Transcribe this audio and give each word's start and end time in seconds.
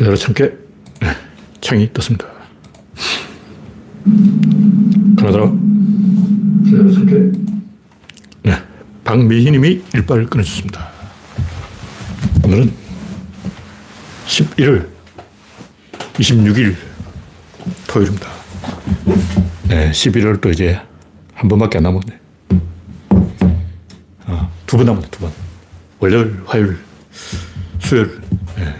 여러 0.00 0.16
참깨 0.16 0.52
창이 1.60 1.92
떴습니다. 1.92 2.26
하나 5.16 5.28
여러 5.30 6.92
참깨 6.92 7.32
네. 8.42 8.62
박미희 9.04 9.52
님이 9.52 9.84
일발을 9.94 10.26
끊어줬습니다. 10.26 10.90
오늘은 12.44 12.72
11월 14.26 14.88
26일 16.14 16.74
토요일입니다. 17.86 18.28
네, 19.68 19.90
11월 19.92 20.40
또 20.40 20.50
이제 20.50 20.80
한 21.34 21.48
번밖에 21.48 21.78
안 21.78 21.84
남았네. 21.84 22.20
아, 24.26 24.50
두번 24.66 24.86
남았네, 24.86 25.08
두 25.10 25.20
번. 25.20 25.32
월요일, 26.00 26.42
화요일, 26.46 26.78
수요일. 27.80 28.20
네. 28.56 28.74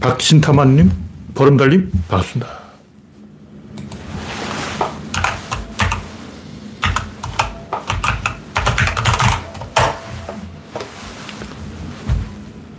박신타만님, 0.00 0.90
보름달님, 1.34 1.90
반갑습니다. 2.08 2.58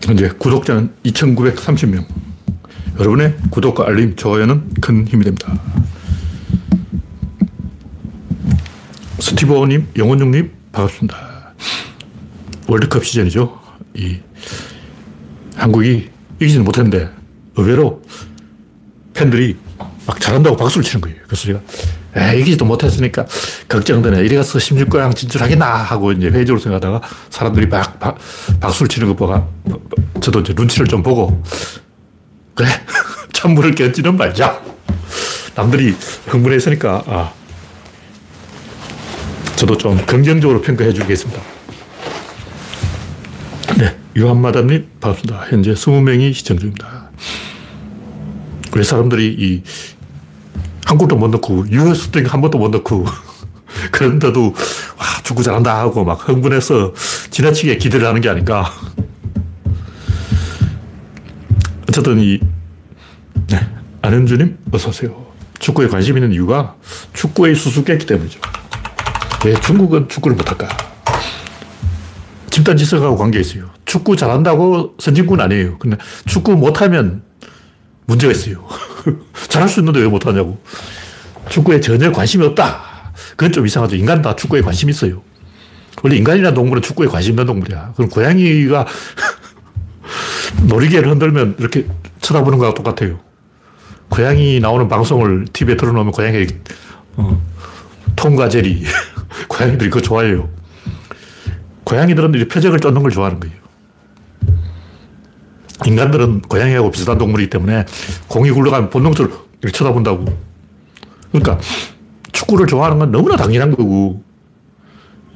현재 0.03 0.29
구독자는 0.29 0.93
2,930명. 1.03 2.05
여러분의 2.99 3.35
구독과 3.51 3.85
알림, 3.85 4.15
좋아요는 4.15 4.73
큰 4.81 5.07
힘이 5.07 5.25
됩니다. 5.25 5.53
스티브님, 9.19 9.87
영원중님, 9.97 10.51
반갑습니다. 10.71 11.53
월드컵 12.67 13.05
시즌이죠. 13.05 13.59
이 13.93 14.17
한국이 15.55 16.09
이기지는 16.39 16.65
못했는데 16.65 17.09
의외로 17.55 18.01
팬들이 19.13 19.57
막 20.05 20.19
잘한다고 20.19 20.57
박수를 20.57 20.83
치는 20.83 21.01
거예요. 21.01 21.17
그래서 21.27 21.45
제가 21.45 21.59
에 22.15 22.39
이기지도 22.39 22.65
못했으니까 22.65 23.25
걱정되네. 23.67 24.21
이래 24.21 24.37
가서 24.37 24.57
16강 24.57 25.15
진출하겠나 25.15 25.65
하고 25.65 26.11
이제 26.11 26.27
회의적으로 26.27 26.59
생각하다가 26.59 27.01
사람들이 27.29 27.67
막 27.67 27.99
박, 27.99 28.17
박수를 28.59 28.87
치는 28.89 29.07
것 29.09 29.15
보가 29.15 29.47
저도 30.19 30.39
이제 30.39 30.53
눈치를 30.55 30.87
좀 30.87 31.03
보고 31.03 31.43
그래 32.55 32.67
찬물을 33.33 33.75
끼얹지는 33.75 34.17
말자. 34.17 34.61
남들이 35.55 35.95
흥분해 36.27 36.55
있으니까 36.57 37.03
아, 37.05 37.33
저도 39.55 39.77
좀 39.77 40.03
긍정적으로 40.05 40.61
평가해 40.61 40.93
주겠습니다. 40.93 41.58
네, 44.19 44.25
유한마담님 44.25 44.89
반갑습니다. 44.99 45.45
현재 45.49 45.73
20명이 45.73 46.33
시청 46.33 46.59
중입니다. 46.59 47.09
왜 48.75 48.83
사람들이 48.83 49.35
이 49.39 49.63
한 50.89 50.97
골도 50.97 51.17
못 51.17 51.27
넣고 51.27 51.67
유효수 51.69 52.09
한 52.25 52.41
번도 52.41 52.57
못 52.57 52.69
넣고 52.69 53.05
그런데도 53.91 54.43
와 54.97 55.05
축구 55.21 55.43
잘한다 55.43 55.77
하고 55.77 56.03
막 56.03 56.27
흥분해서 56.27 56.95
지나치게 57.29 57.77
기대를 57.77 58.07
하는 58.07 58.21
게 58.21 58.27
아닌가. 58.27 58.73
어쨌든 61.87 62.19
이 62.19 62.39
네, 63.51 63.59
안현주님 64.01 64.57
어서 64.71 64.89
오세요. 64.89 65.27
축구에 65.59 65.87
관심 65.87 66.17
있는 66.17 66.33
이유가 66.33 66.75
축구의 67.13 67.53
수수께끼 67.53 68.07
때문이죠. 68.07 68.39
왜 69.45 69.53
중국은 69.61 70.09
축구를 70.09 70.35
못할까? 70.35 70.69
집단 72.49 72.75
지성하고 72.75 73.15
관계 73.15 73.39
있어요. 73.39 73.68
축구 73.89 74.15
잘한다고 74.15 74.93
선진군 74.99 75.41
아니에요. 75.41 75.79
근데 75.79 75.97
축구 76.27 76.55
못하면 76.55 77.23
문제가 78.05 78.31
있어요. 78.31 78.63
잘할 79.49 79.67
수 79.67 79.79
있는데 79.79 79.99
왜 79.99 80.07
못하냐고. 80.07 80.61
축구에 81.49 81.79
전혀 81.81 82.11
관심이 82.11 82.45
없다. 82.45 83.13
그건 83.31 83.51
좀 83.51 83.65
이상하죠. 83.65 83.95
인간 83.95 84.21
다 84.21 84.35
축구에 84.35 84.61
관심이 84.61 84.91
있어요. 84.91 85.23
원래 86.03 86.17
인간이나 86.17 86.53
동물은 86.53 86.83
축구에 86.83 87.07
관심 87.07 87.31
있는 87.31 87.47
동물이야. 87.47 87.93
그럼 87.95 88.11
고양이가 88.11 88.85
놀이개를 90.69 91.09
흔들면 91.09 91.55
이렇게 91.57 91.87
쳐다보는 92.21 92.59
거랑 92.59 92.75
똑같아요. 92.75 93.19
고양이 94.09 94.59
나오는 94.59 94.87
방송을 94.87 95.45
TV에 95.51 95.75
틀어놓으면 95.77 96.11
고양이 96.11 96.45
어, 97.15 97.41
톰과 98.15 98.49
제리 98.49 98.83
고양이들이 99.49 99.89
그거 99.89 99.99
좋아해요. 99.99 100.47
고양이들은 101.85 102.35
이 102.35 102.47
표적을 102.47 102.79
쫓는 102.79 103.01
걸 103.01 103.11
좋아하는 103.11 103.39
거예요. 103.39 103.58
인간들은 105.85 106.41
고양이하고 106.41 106.91
비슷한 106.91 107.17
동물이기 107.17 107.49
때문에 107.49 107.85
공이 108.27 108.51
굴러가면 108.51 108.89
본능적으로 108.89 109.33
쳐다본다고. 109.71 110.25
그러니까 111.31 111.59
축구를 112.31 112.67
좋아하는 112.67 112.99
건 112.99 113.11
너무나 113.11 113.35
당연한 113.35 113.75
거고, 113.75 114.23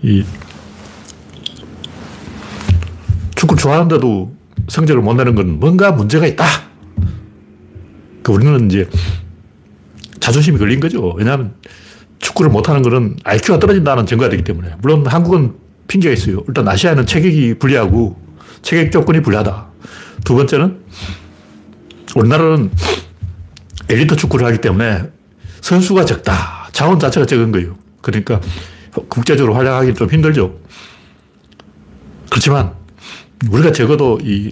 이 0.01 0.23
축구 3.35 3.55
좋아하는데도 3.55 4.33
성적을 4.67 5.01
못 5.01 5.13
내는 5.15 5.35
건 5.35 5.59
뭔가 5.59 5.91
문제가 5.91 6.25
있다. 6.25 6.45
그 8.21 8.31
우리는 8.31 8.69
이제 8.69 8.89
자존심이 10.19 10.57
걸린 10.57 10.79
거죠. 10.79 11.13
왜냐하면 11.17 11.55
축구를 12.19 12.49
못하는 12.49 12.81
것은 12.81 13.17
IQ가 13.23 13.59
떨어진다는 13.59 14.05
증거가 14.05 14.29
되기 14.29 14.43
때문에. 14.43 14.75
물론 14.81 15.05
한국은 15.05 15.55
핑계가 15.87 16.13
있어요. 16.13 16.41
일단 16.47 16.67
아시아는 16.67 17.05
체격이 17.05 17.55
불리하고 17.59 18.17
체격 18.61 18.91
조건이 18.91 19.21
불리하다. 19.21 19.72
두 20.23 20.35
번째는 20.35 20.79
우리나라는 22.15 22.71
엘리트 23.89 24.15
축구를 24.15 24.45
하기 24.47 24.59
때문에 24.59 25.03
선수가 25.61 26.05
적다. 26.05 26.69
자원 26.71 26.99
자체가 26.99 27.25
적은 27.25 27.51
거예요. 27.51 27.75
그러니까 28.01 28.39
국제적으로 29.07 29.55
활약하기 29.55 29.93
좀 29.95 30.09
힘들죠. 30.09 30.59
그렇지만 32.29 32.73
우리가 33.49 33.71
적어도 33.71 34.19
이 34.23 34.51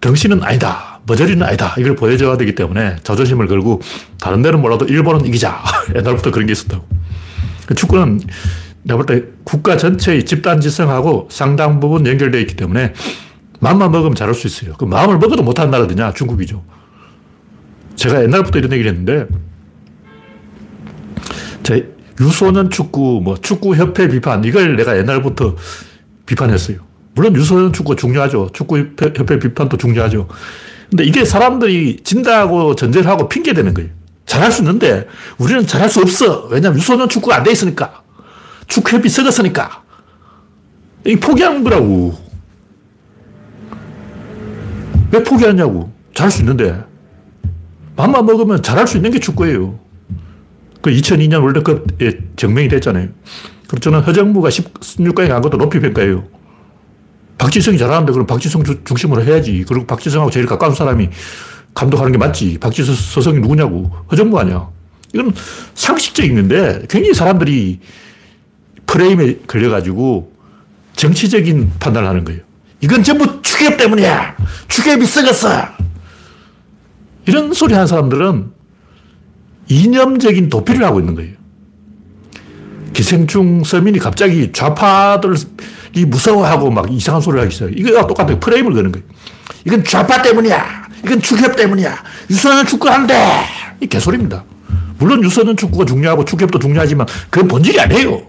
덩신은 0.00 0.42
아니다. 0.42 1.00
머저리는 1.06 1.44
아니다. 1.46 1.74
이걸 1.78 1.94
보여줘야 1.94 2.36
되기 2.36 2.54
때문에 2.54 2.96
자존심을 3.02 3.46
걸고 3.46 3.80
다른 4.20 4.42
데는 4.42 4.60
몰라도 4.60 4.84
일본은 4.86 5.24
이기자. 5.26 5.62
옛날부터 5.94 6.30
그런 6.30 6.46
게 6.46 6.52
있었다고. 6.52 6.86
그 7.66 7.74
축구는 7.74 8.20
내가 8.82 9.02
볼 9.02 9.06
때 9.06 9.24
국가 9.44 9.76
전체의 9.76 10.24
집단 10.24 10.60
지성하고 10.60 11.28
상당 11.30 11.80
부분 11.80 12.06
연결되어 12.06 12.40
있기 12.42 12.54
때문에 12.54 12.92
마음만 13.60 13.90
먹으면 13.90 14.14
잘할 14.14 14.34
수 14.34 14.46
있어요. 14.46 14.74
그 14.78 14.84
마음을 14.84 15.18
먹어도 15.18 15.42
못하는 15.42 15.70
나라 15.70 15.84
어디냐? 15.84 16.12
중국이죠. 16.12 16.64
제가 17.94 18.22
옛날부터 18.22 18.58
이런 18.58 18.72
얘기를 18.72 18.90
했는데, 18.90 19.26
제 21.62 21.94
유소년 22.20 22.70
축구, 22.70 23.20
뭐 23.22 23.36
축구협회 23.36 24.08
비판, 24.08 24.44
이걸 24.44 24.76
내가 24.76 24.96
옛날부터 24.96 25.56
비판했어요. 26.26 26.78
물론 27.14 27.34
유소년 27.34 27.72
축구 27.72 27.96
중요하죠. 27.96 28.50
축구협회 28.52 29.38
비판도 29.38 29.76
중요하죠. 29.76 30.28
근데 30.90 31.04
이게 31.04 31.24
사람들이 31.24 32.00
진다고 32.04 32.74
전제를 32.76 33.10
하고 33.10 33.28
핑계대는 33.28 33.74
거예요. 33.74 33.90
잘할 34.26 34.52
수 34.52 34.62
있는데 34.62 35.06
우리는 35.38 35.66
잘할 35.66 35.88
수 35.88 36.00
없어. 36.00 36.46
왜냐하면 36.50 36.78
유소년 36.78 37.08
축구가 37.08 37.36
안 37.36 37.42
돼 37.44 37.52
있으니까. 37.52 38.02
축구협이 38.66 39.08
썩었으니까. 39.08 39.82
이 41.06 41.16
포기하는 41.16 41.64
거라고. 41.64 42.25
왜 45.16 45.22
포기하냐고. 45.22 45.90
잘할 46.14 46.30
수 46.30 46.42
있는데. 46.42 46.78
맘만 47.96 48.26
먹으면 48.26 48.62
잘할 48.62 48.86
수 48.86 48.98
있는 48.98 49.10
게 49.10 49.18
축구예요. 49.18 49.78
그 50.82 50.90
2002년 50.90 51.42
월드컵에 51.42 52.18
증명이 52.36 52.68
됐잖아요. 52.68 53.08
그럼 53.66 53.80
저는 53.80 54.00
허정무가 54.00 54.50
16강에 54.50 55.28
간 55.28 55.40
것도 55.40 55.56
높이 55.56 55.80
평가해요. 55.80 56.24
박지성이 57.38 57.78
잘하는데 57.78 58.12
그럼 58.12 58.26
박지성 58.26 58.62
중심으로 58.84 59.24
해야지. 59.24 59.64
그리고 59.66 59.86
박지성하고 59.86 60.30
제일 60.30 60.46
가까운 60.46 60.74
사람이 60.74 61.08
감독하는 61.74 62.12
게 62.12 62.18
맞지. 62.18 62.58
박지성이 62.58 63.40
누구냐고. 63.40 63.90
허정무 64.10 64.38
아니야. 64.38 64.68
이건 65.14 65.32
상식적인데 65.74 66.86
굉장히 66.88 67.14
사람들이 67.14 67.80
프레임에 68.86 69.38
걸려가지고 69.46 70.32
정치적인 70.94 71.72
판단을 71.78 72.08
하는 72.08 72.24
거예요. 72.24 72.45
이건 72.80 73.02
전부 73.02 73.40
축협 73.42 73.76
때문이야. 73.76 74.36
축협이 74.68 75.06
썩었어. 75.06 75.68
이런 77.26 77.52
소리 77.52 77.74
하는 77.74 77.86
사람들은 77.86 78.52
이념적인 79.68 80.48
도피를 80.48 80.84
하고 80.84 81.00
있는 81.00 81.14
거예요. 81.14 81.34
기생충 82.92 83.64
서민이 83.64 83.98
갑자기 83.98 84.52
좌파들이 84.52 86.04
무서워하고 86.06 86.70
막 86.70 86.90
이상한 86.90 87.20
소리를 87.20 87.42
하기 87.44 87.52
시작해요. 87.52 87.76
이거 87.76 88.06
똑같아요. 88.06 88.38
프레임을 88.38 88.72
거는 88.72 88.92
거예요. 88.92 89.06
이건 89.64 89.84
좌파 89.84 90.22
때문이야. 90.22 90.86
이건 91.04 91.20
축협 91.20 91.56
때문이야. 91.56 92.02
유소년 92.30 92.64
축구하는데. 92.66 93.14
이 93.80 93.86
개소리입니다. 93.86 94.44
물론 94.98 95.22
유소년 95.22 95.56
축구가 95.56 95.84
중요하고 95.84 96.24
축협도 96.24 96.58
중요하지만 96.58 97.06
그건 97.28 97.48
본질이 97.48 97.78
아니에요. 97.80 98.22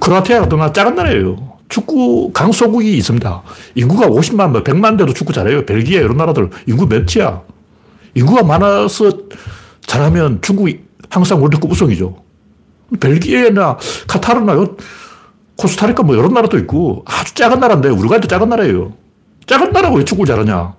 크로아티아 0.00 0.40
같은 0.40 0.58
건 0.58 0.74
작은 0.74 0.94
나라예요. 0.94 1.45
축구 1.68 2.30
강소국이 2.32 2.96
있습니다. 2.96 3.42
인구가 3.74 4.06
50만, 4.06 4.50
뭐 4.50 4.62
100만 4.62 4.96
돼도 4.98 5.12
축구 5.12 5.32
잘해요. 5.32 5.66
벨기에 5.66 6.00
이런 6.00 6.16
나라들 6.16 6.50
인구 6.66 6.86
몇이야. 6.86 7.42
인구가 8.14 8.42
많아서 8.42 9.10
잘하면 9.86 10.40
중국이 10.42 10.80
항상 11.10 11.40
월드컵 11.42 11.70
우승이죠. 11.70 12.16
벨기에나 13.00 13.78
카타르나 14.06 14.54
코스타리카 15.56 16.02
뭐 16.02 16.14
이런 16.14 16.32
나라도 16.32 16.58
있고 16.58 17.04
아주 17.06 17.34
작은 17.34 17.60
나라인데 17.60 17.88
우리가 17.88 18.20
작은 18.20 18.48
나라예요. 18.48 18.92
작은 19.46 19.72
나라고 19.72 19.96
왜 19.96 20.04
축구를 20.04 20.34
잘하냐. 20.34 20.74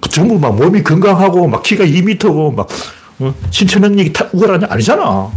그 0.00 0.08
전부 0.08 0.38
막 0.38 0.56
몸이 0.56 0.82
건강하고 0.82 1.46
막 1.48 1.62
키가 1.62 1.84
2미터고 1.84 2.54
막 2.54 2.68
어? 3.20 3.34
신체 3.50 3.78
능력이 3.78 4.12
우월하냐? 4.32 4.66
아니잖아. 4.70 5.30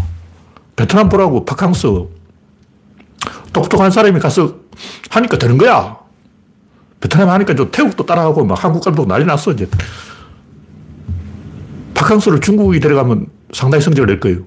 베트남 0.75 1.09
보라고 1.09 1.45
바캉스 1.45 1.87
똑똑한 3.53 3.91
사람이 3.91 4.19
가서 4.19 4.55
하니까 5.09 5.37
되는 5.37 5.57
거야. 5.57 5.97
베트남 6.99 7.29
하니까 7.29 7.53
좀 7.55 7.69
태국도 7.71 8.05
따라하고 8.05 8.45
막 8.45 8.61
한국 8.63 8.83
가도 8.83 9.05
난리 9.05 9.25
났어, 9.25 9.51
이제. 9.51 9.67
바캉스를 11.93 12.41
중국이 12.41 12.79
데려가면 12.79 13.27
상당히 13.53 13.83
성적을 13.83 14.07
낼 14.07 14.19
거예요. 14.19 14.39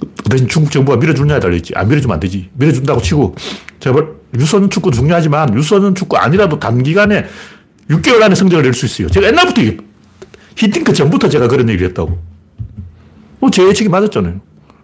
그 0.00 0.28
대신 0.30 0.48
중국 0.48 0.72
정부가 0.72 0.96
밀어주느냐에 0.98 1.40
달려있지. 1.40 1.72
안 1.76 1.88
밀어주면 1.88 2.14
안 2.14 2.20
되지. 2.20 2.50
밀어준다고 2.54 3.00
치고, 3.00 3.34
제발, 3.78 4.08
유선 4.38 4.68
축구 4.70 4.90
중요하지만, 4.90 5.54
유선 5.56 5.94
축구 5.94 6.16
아니라도 6.16 6.58
단기간에 6.58 7.26
6개월 7.90 8.22
안에 8.22 8.34
성적을 8.34 8.64
낼 8.64 8.72
수 8.74 8.86
있어요. 8.86 9.08
제가 9.08 9.28
옛날부터, 9.28 9.62
히팅크 10.56 10.92
전부터 10.92 11.28
제가 11.28 11.48
그런 11.48 11.68
얘기를 11.68 11.88
했다고. 11.88 12.18
뭐, 13.38 13.50
제 13.50 13.66
예측이 13.66 13.88
맞았잖아요. 13.88 14.40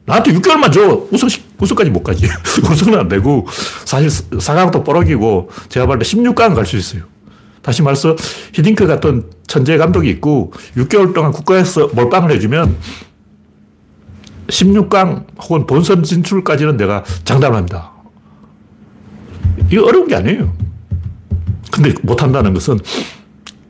나한테 0.07 0.33
6개월만 0.33 0.73
줘. 0.73 1.07
우승, 1.11 1.29
우승까지 1.61 1.91
못 1.91 2.03
가지. 2.03 2.27
우승은 2.71 2.99
안 2.99 3.09
되고, 3.09 3.47
사실 3.85 4.09
4강도 4.09 4.85
뽀록이고, 4.85 5.51
제가 5.69 5.87
볼때 5.87 6.05
16강 6.05 6.55
갈 6.55 6.65
수 6.65 6.77
있어요. 6.77 7.03
다시 7.67 7.83
말해서 7.83 8.15
히딩크 8.53 8.87
같은 8.87 9.25
천재 9.49 9.77
감독이 9.77 10.09
있고 10.11 10.53
6개월 10.77 11.13
동안 11.13 11.33
국가에서 11.33 11.89
몰빵을 11.89 12.31
해주면 12.31 12.77
16강 14.47 15.27
혹은 15.43 15.67
본선 15.67 16.05
진출까지는 16.05 16.77
내가 16.77 17.03
장담을 17.25 17.57
합니다. 17.57 17.91
이거 19.69 19.85
어려운 19.85 20.07
게 20.07 20.15
아니에요. 20.15 20.53
근데 21.73 21.93
못한다는 22.03 22.55
것은 22.55 22.79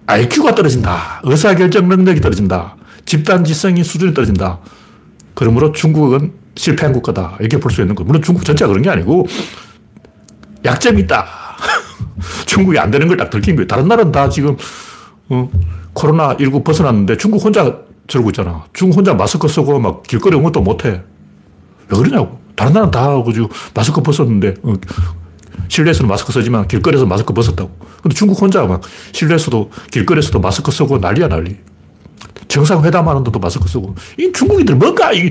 IQ가 0.04 0.54
떨어진다. 0.54 1.22
의사결정 1.24 1.88
능력이 1.88 2.20
떨어진다. 2.20 2.76
집단지성이 3.06 3.82
수준이 3.82 4.12
떨어진다. 4.12 4.60
그러므로 5.36 5.70
중국은 5.72 6.32
실패한 6.56 6.92
국가다. 6.94 7.36
이렇게 7.38 7.58
볼 7.60 7.70
수 7.70 7.82
있는 7.82 7.94
거. 7.94 8.02
물론 8.02 8.22
중국 8.22 8.44
전체가 8.44 8.68
그런 8.68 8.82
게 8.82 8.90
아니고 8.90 9.26
약점이 10.64 11.02
있다. 11.02 11.26
중국이 12.46 12.78
안 12.78 12.90
되는 12.90 13.06
걸 13.06 13.16
딱 13.16 13.30
들킨 13.30 13.54
거예요. 13.56 13.66
다른 13.68 13.86
나라는 13.86 14.10
다 14.12 14.28
지금 14.28 14.56
어, 15.28 15.50
코로나19 15.94 16.64
벗어났는데 16.64 17.16
중국 17.18 17.44
혼자 17.44 17.78
저러고 18.08 18.30
있잖아. 18.30 18.64
중국 18.72 18.96
혼자 18.96 19.14
마스크 19.14 19.46
쓰고 19.46 19.78
막 19.78 20.02
길거리 20.02 20.36
응원도 20.36 20.60
못해. 20.62 21.02
왜 21.88 21.98
그러냐고. 21.98 22.40
다른 22.56 22.72
나라는 22.72 22.90
다 22.90 23.02
하고 23.04 23.32
지금 23.32 23.48
마스크 23.74 24.00
벗었는데 24.02 24.54
어, 24.62 24.72
실내에서는 25.68 26.08
마스크 26.08 26.32
쓰지만 26.32 26.66
길거리에서 26.68 27.04
마스크 27.04 27.34
벗었다고. 27.34 27.70
근데 28.02 28.14
중국 28.14 28.40
혼자 28.40 28.64
막 28.64 28.80
실내에서도 29.12 29.70
길거리에서도 29.90 30.40
마스크 30.40 30.70
쓰고 30.72 30.98
난리야 30.98 31.28
난리. 31.28 31.56
정상회담하는데도 32.48 33.38
마스크 33.38 33.68
쓰고. 33.68 33.94
이 34.18 34.32
중국인들 34.32 34.76
뭔가 34.76 35.12
이 35.12 35.30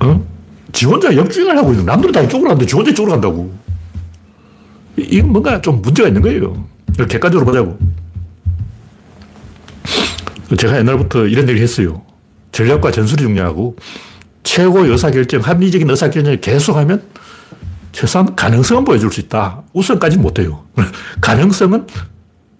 어? 0.00 0.26
지 0.72 0.86
혼자 0.86 1.14
역주행을 1.14 1.56
하고 1.56 1.70
있는 1.72 1.86
남들은 1.86 2.12
다 2.12 2.20
이쪽으로 2.20 2.48
가는데 2.48 2.66
지 2.66 2.74
혼자 2.74 2.90
이쪽으로 2.90 3.12
간다고. 3.12 3.52
이건 4.96 5.30
뭔가 5.30 5.60
좀 5.60 5.80
문제가 5.82 6.08
있는 6.08 6.22
거예요. 6.22 6.66
객관적으로 7.08 7.44
보자고. 7.44 7.78
제가 10.56 10.78
옛날부터 10.78 11.26
이런 11.26 11.48
얘기 11.48 11.60
했어요. 11.60 12.02
전략과 12.52 12.90
전술이 12.90 13.22
중요하고 13.22 13.76
최고 14.42 14.84
의사결정, 14.84 15.40
합리적인 15.40 15.90
의사결정을 15.90 16.40
계속하면 16.40 17.02
최소한 17.92 18.36
가능성은 18.36 18.84
보여줄 18.84 19.10
수 19.10 19.20
있다. 19.20 19.62
우선까지는 19.72 20.22
못해요. 20.22 20.64
가능성은 21.20 21.86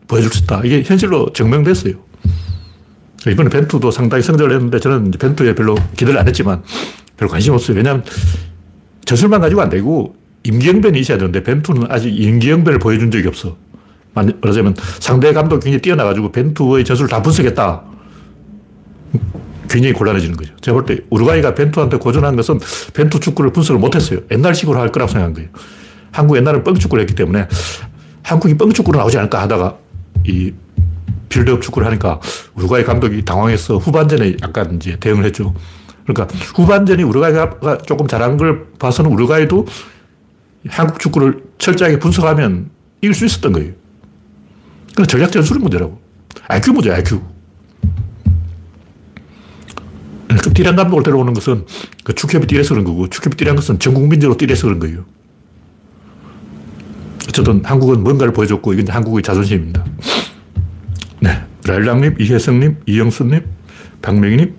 보여줄 0.09 0.33
수 0.33 0.43
있다. 0.43 0.63
이게 0.65 0.83
현실로 0.83 1.33
증명됐어요. 1.33 1.95
이번에 3.31 3.49
벤투도 3.51 3.91
상당히 3.91 4.23
성적을 4.23 4.55
했는데 4.55 4.79
저는 4.79 5.11
벤투에 5.11 5.55
별로 5.55 5.75
기대를 5.97 6.19
안 6.19 6.29
했지만 6.29 6.63
별로 7.17 7.31
관심 7.31 7.55
없어요. 7.55 7.77
왜냐하면 7.77 8.05
전술만 9.05 9.41
가지고 9.41 9.63
안 9.63 9.69
되고 9.69 10.15
임기응변이 10.45 10.99
있어야 11.01 11.19
되는데 11.19 11.43
벤투는 11.43 11.87
아직 11.91 12.09
임기응변을 12.09 12.79
보여준 12.79 13.11
적이 13.11 13.29
없어. 13.29 13.57
말하자면 14.15 14.75
상대 15.01 15.33
감독 15.33 15.61
굉장히 15.61 15.83
뛰어나가지고 15.83 16.33
벤투의 16.33 16.85
전술을 16.85 17.09
다 17.09 17.23
분석했다. 17.23 17.83
굉장히 19.69 19.93
곤란해지는 19.93 20.37
거죠. 20.37 20.55
제가 20.61 20.75
볼 20.75 20.87
때 20.87 21.03
우루과이가 21.11 21.55
벤투한테 21.55 21.99
고전한 21.99 22.37
것은 22.37 22.61
벤투 22.95 23.21
축구를 23.21 23.53
분석을 23.53 23.81
못했어요. 23.81 24.21
옛날식으로 24.31 24.79
할 24.79 24.91
거라고 24.93 25.11
생각한 25.11 25.35
거예요. 25.35 25.49
한국 26.13 26.37
옛날에 26.37 26.63
뻥축구를 26.63 27.03
했기 27.03 27.15
때문에 27.15 27.47
한국이 28.23 28.57
뻥축구로 28.57 28.99
나오지 28.99 29.19
않을까 29.19 29.43
하다가 29.43 29.77
이 30.27 30.53
빌드업 31.29 31.63
축구를 31.63 31.87
하니까 31.89 32.21
우루과이 32.55 32.85
감독이 32.85 33.25
당황해서 33.25 33.79
후반전에 33.79 34.37
약간 34.43 34.77
이제 34.77 34.97
대응을 34.99 35.25
했죠. 35.25 35.55
그러니까 36.07 36.35
후반전이 36.55 37.03
우루과이가 37.03 37.79
조금 37.87 38.07
잘한 38.07 38.37
걸 38.37 38.67
봐서는 38.79 39.11
우루과이도 39.11 39.67
한국 40.69 40.99
축구를 40.99 41.43
철저하게 41.59 41.99
분석하면 41.99 42.71
이길 43.01 43.15
수 43.15 43.27
있었던 43.27 43.53
거예요. 43.53 43.73
그 44.95 45.07
전략 45.07 45.31
전술의 45.33 45.61
문제라고. 45.63 46.01
IQ 46.49 46.73
문제야, 46.73 46.95
IQ. 46.95 47.21
그 50.29 50.53
띠란 50.53 50.77
감독을 50.77 51.03
데려오는 51.03 51.33
것은 51.35 51.67
그 52.05 52.15
축협이 52.15 52.47
띠래서 52.47 52.75
그런 52.75 52.85
거고, 52.85 53.09
축협이 53.09 53.37
띠란 53.37 53.57
것은 53.57 53.79
전 53.79 53.95
국민적으로 53.95 54.39
띠래서 54.39 54.67
그런 54.67 54.79
거예요. 54.79 55.05
어쨌든 57.29 57.65
한국은 57.65 58.03
뭔가를 58.03 58.33
보여줬고, 58.33 58.75
이건 58.75 58.95
한국의 58.95 59.23
자존심입니다. 59.23 59.85
네. 61.67 61.73
라일락님, 61.73 62.15
이혜성님, 62.21 62.77
이영수님, 62.87 63.45
박명희님, 64.01 64.55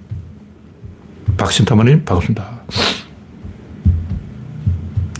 박신타마님, 1.38 2.04
반갑습니다. 2.04 2.62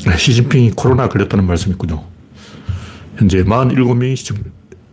네, 0.06 0.18
시진핑이 0.18 0.72
코로나 0.76 1.08
걸렸다는 1.08 1.46
말씀이 1.46 1.72
있군요. 1.74 2.04
현재 3.16 3.44
47명이 3.44 4.18
시청, 4.18 4.38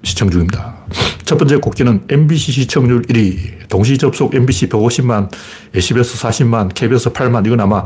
시청 0.04 0.30
중입니다. 0.30 0.76
첫 1.24 1.36
번째 1.36 1.56
곡지는 1.56 2.04
MBC 2.08 2.52
시청률 2.52 3.02
1위, 3.02 3.68
동시 3.68 3.98
접속 3.98 4.32
MBC 4.32 4.68
150만, 4.68 5.30
SBS 5.74 6.22
40만, 6.22 6.72
KBS 6.74 7.12
8만, 7.12 7.44
이건 7.44 7.58
아마 7.58 7.84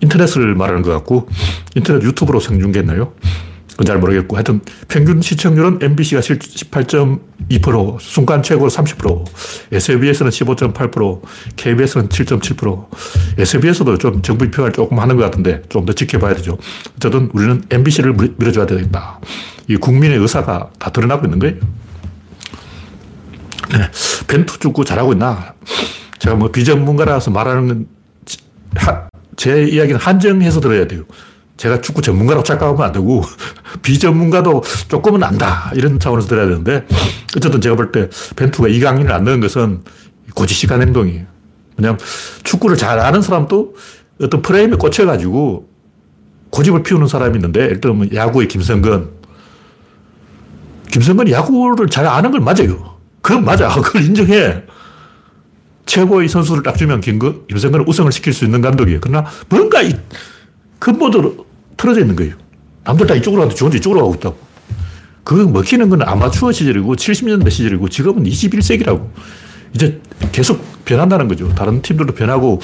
인터넷을 0.00 0.56
말하는 0.56 0.82
것 0.82 0.90
같고, 0.90 1.28
인터넷 1.76 2.02
유튜브로 2.02 2.40
생중계했나요? 2.40 3.12
그건 3.80 3.86
잘 3.86 3.98
모르겠고, 3.98 4.36
하여튼 4.36 4.60
평균 4.88 5.22
시청률은 5.22 5.78
MBC가 5.80 6.20
18.2%, 6.20 7.98
순간 7.98 8.42
최고 8.42 8.68
30%, 8.68 9.24
SBS는 9.72 10.30
15.8%, 10.30 11.22
KBS는 11.56 12.10
7.7%, 12.10 12.86
SBS도 13.38 13.96
좀 13.96 14.20
정부 14.20 14.44
비평을 14.44 14.72
조금 14.72 14.98
하는 14.98 15.16
것 15.16 15.22
같은데 15.22 15.62
좀 15.70 15.86
더 15.86 15.94
지켜봐야 15.94 16.34
되죠. 16.34 16.58
어쨌든 16.96 17.30
우리는 17.32 17.62
MBC를 17.70 18.14
밀어줘야 18.36 18.66
되겠다. 18.66 19.18
이 19.66 19.76
국민의 19.76 20.18
의사가 20.18 20.68
다 20.78 20.90
드러나고 20.90 21.24
있는 21.24 21.38
거예요. 21.38 21.56
네. 23.70 23.90
벤투 24.28 24.58
축구 24.58 24.84
잘하고 24.84 25.14
있나? 25.14 25.54
제가 26.18 26.36
뭐 26.36 26.50
비전문가라서 26.50 27.30
말하는 27.30 27.66
건, 27.66 27.86
제 29.36 29.64
이야기는 29.64 29.98
한정해서 29.98 30.60
들어야 30.60 30.86
돼요. 30.86 31.04
제가 31.60 31.82
축구 31.82 32.00
전문가라고 32.00 32.42
착각하면 32.42 32.82
안 32.82 32.90
되고, 32.90 33.22
비전문가도 33.82 34.62
조금은 34.88 35.22
안다. 35.22 35.70
이런 35.74 36.00
차원에서 36.00 36.26
들어야 36.26 36.46
되는데, 36.46 36.86
어쨌든 37.36 37.60
제가 37.60 37.76
볼 37.76 37.92
때 37.92 38.08
벤투가 38.34 38.68
이강인을 38.68 39.12
안 39.12 39.24
넣은 39.24 39.40
것은 39.40 39.82
고지식한 40.34 40.80
행동이에요. 40.80 41.26
왜냐면 41.76 41.98
축구를 42.44 42.78
잘 42.78 42.98
아는 42.98 43.20
사람도 43.20 43.74
어떤 44.22 44.40
프레임에 44.40 44.76
꽂혀가지고 44.76 45.68
고집을 46.48 46.82
피우는 46.82 47.08
사람이 47.08 47.36
있는데, 47.36 47.60
예를 47.60 47.80
들면 47.82 48.14
야구의 48.14 48.48
김성근. 48.48 49.10
김성근이 50.90 51.30
야구를 51.30 51.88
잘 51.88 52.06
아는 52.06 52.30
걸 52.30 52.40
맞아요. 52.40 52.96
그건 53.20 53.44
맞아. 53.44 53.68
그걸 53.82 54.02
인정해. 54.02 54.62
최고의 55.84 56.28
선수를 56.28 56.62
딱 56.62 56.78
주면 56.78 57.02
김, 57.02 57.18
김성근은 57.48 57.86
우승을 57.86 58.12
시킬 58.12 58.32
수 58.32 58.46
있는 58.46 58.62
감독이에요. 58.62 59.00
그러나 59.02 59.28
뭔가 59.50 59.82
이 59.82 59.94
근본으로 60.78 61.49
틀어져 61.80 62.00
있는 62.00 62.14
거예요. 62.14 62.34
남들 62.84 63.06
다 63.06 63.14
이쪽으로 63.14 63.40
가는데 63.40 63.56
저 63.56 63.64
혼자 63.64 63.78
이쪽으로 63.78 64.00
가고 64.00 64.14
있다고. 64.14 64.36
그 65.24 65.34
먹히는 65.34 65.88
건 65.88 66.02
아마추어 66.02 66.52
시절이고 66.52 66.94
70년대 66.94 67.50
시절이고 67.50 67.88
지금은 67.88 68.24
21세기라고. 68.24 69.08
이제 69.72 70.00
계속 70.32 70.84
변한다는 70.84 71.28
거죠. 71.28 71.48
다른 71.54 71.80
팀들도 71.80 72.14
변하고 72.14 72.60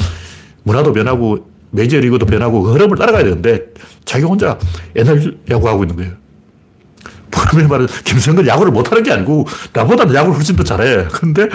문화도 0.65 0.93
변하고 0.93 1.49
메이저리그도 1.71 2.27
변하고 2.27 2.63
그 2.63 2.73
흐름을 2.73 2.97
따라가야 2.99 3.25
되는데 3.25 3.73
자기 4.05 4.25
혼자 4.25 4.59
옛날 4.97 5.37
야구하고 5.49 5.85
있는 5.85 5.97
거예요. 5.97 6.13
보면 7.31 7.69
말은 7.69 7.87
김성근 8.05 8.47
야구를 8.47 8.73
못하는 8.73 9.03
게 9.03 9.13
아니고 9.13 9.47
나보다는 9.73 10.15
야구를 10.15 10.37
훨씬 10.37 10.57
더 10.57 10.65
잘해. 10.65 11.07
근데 11.13 11.49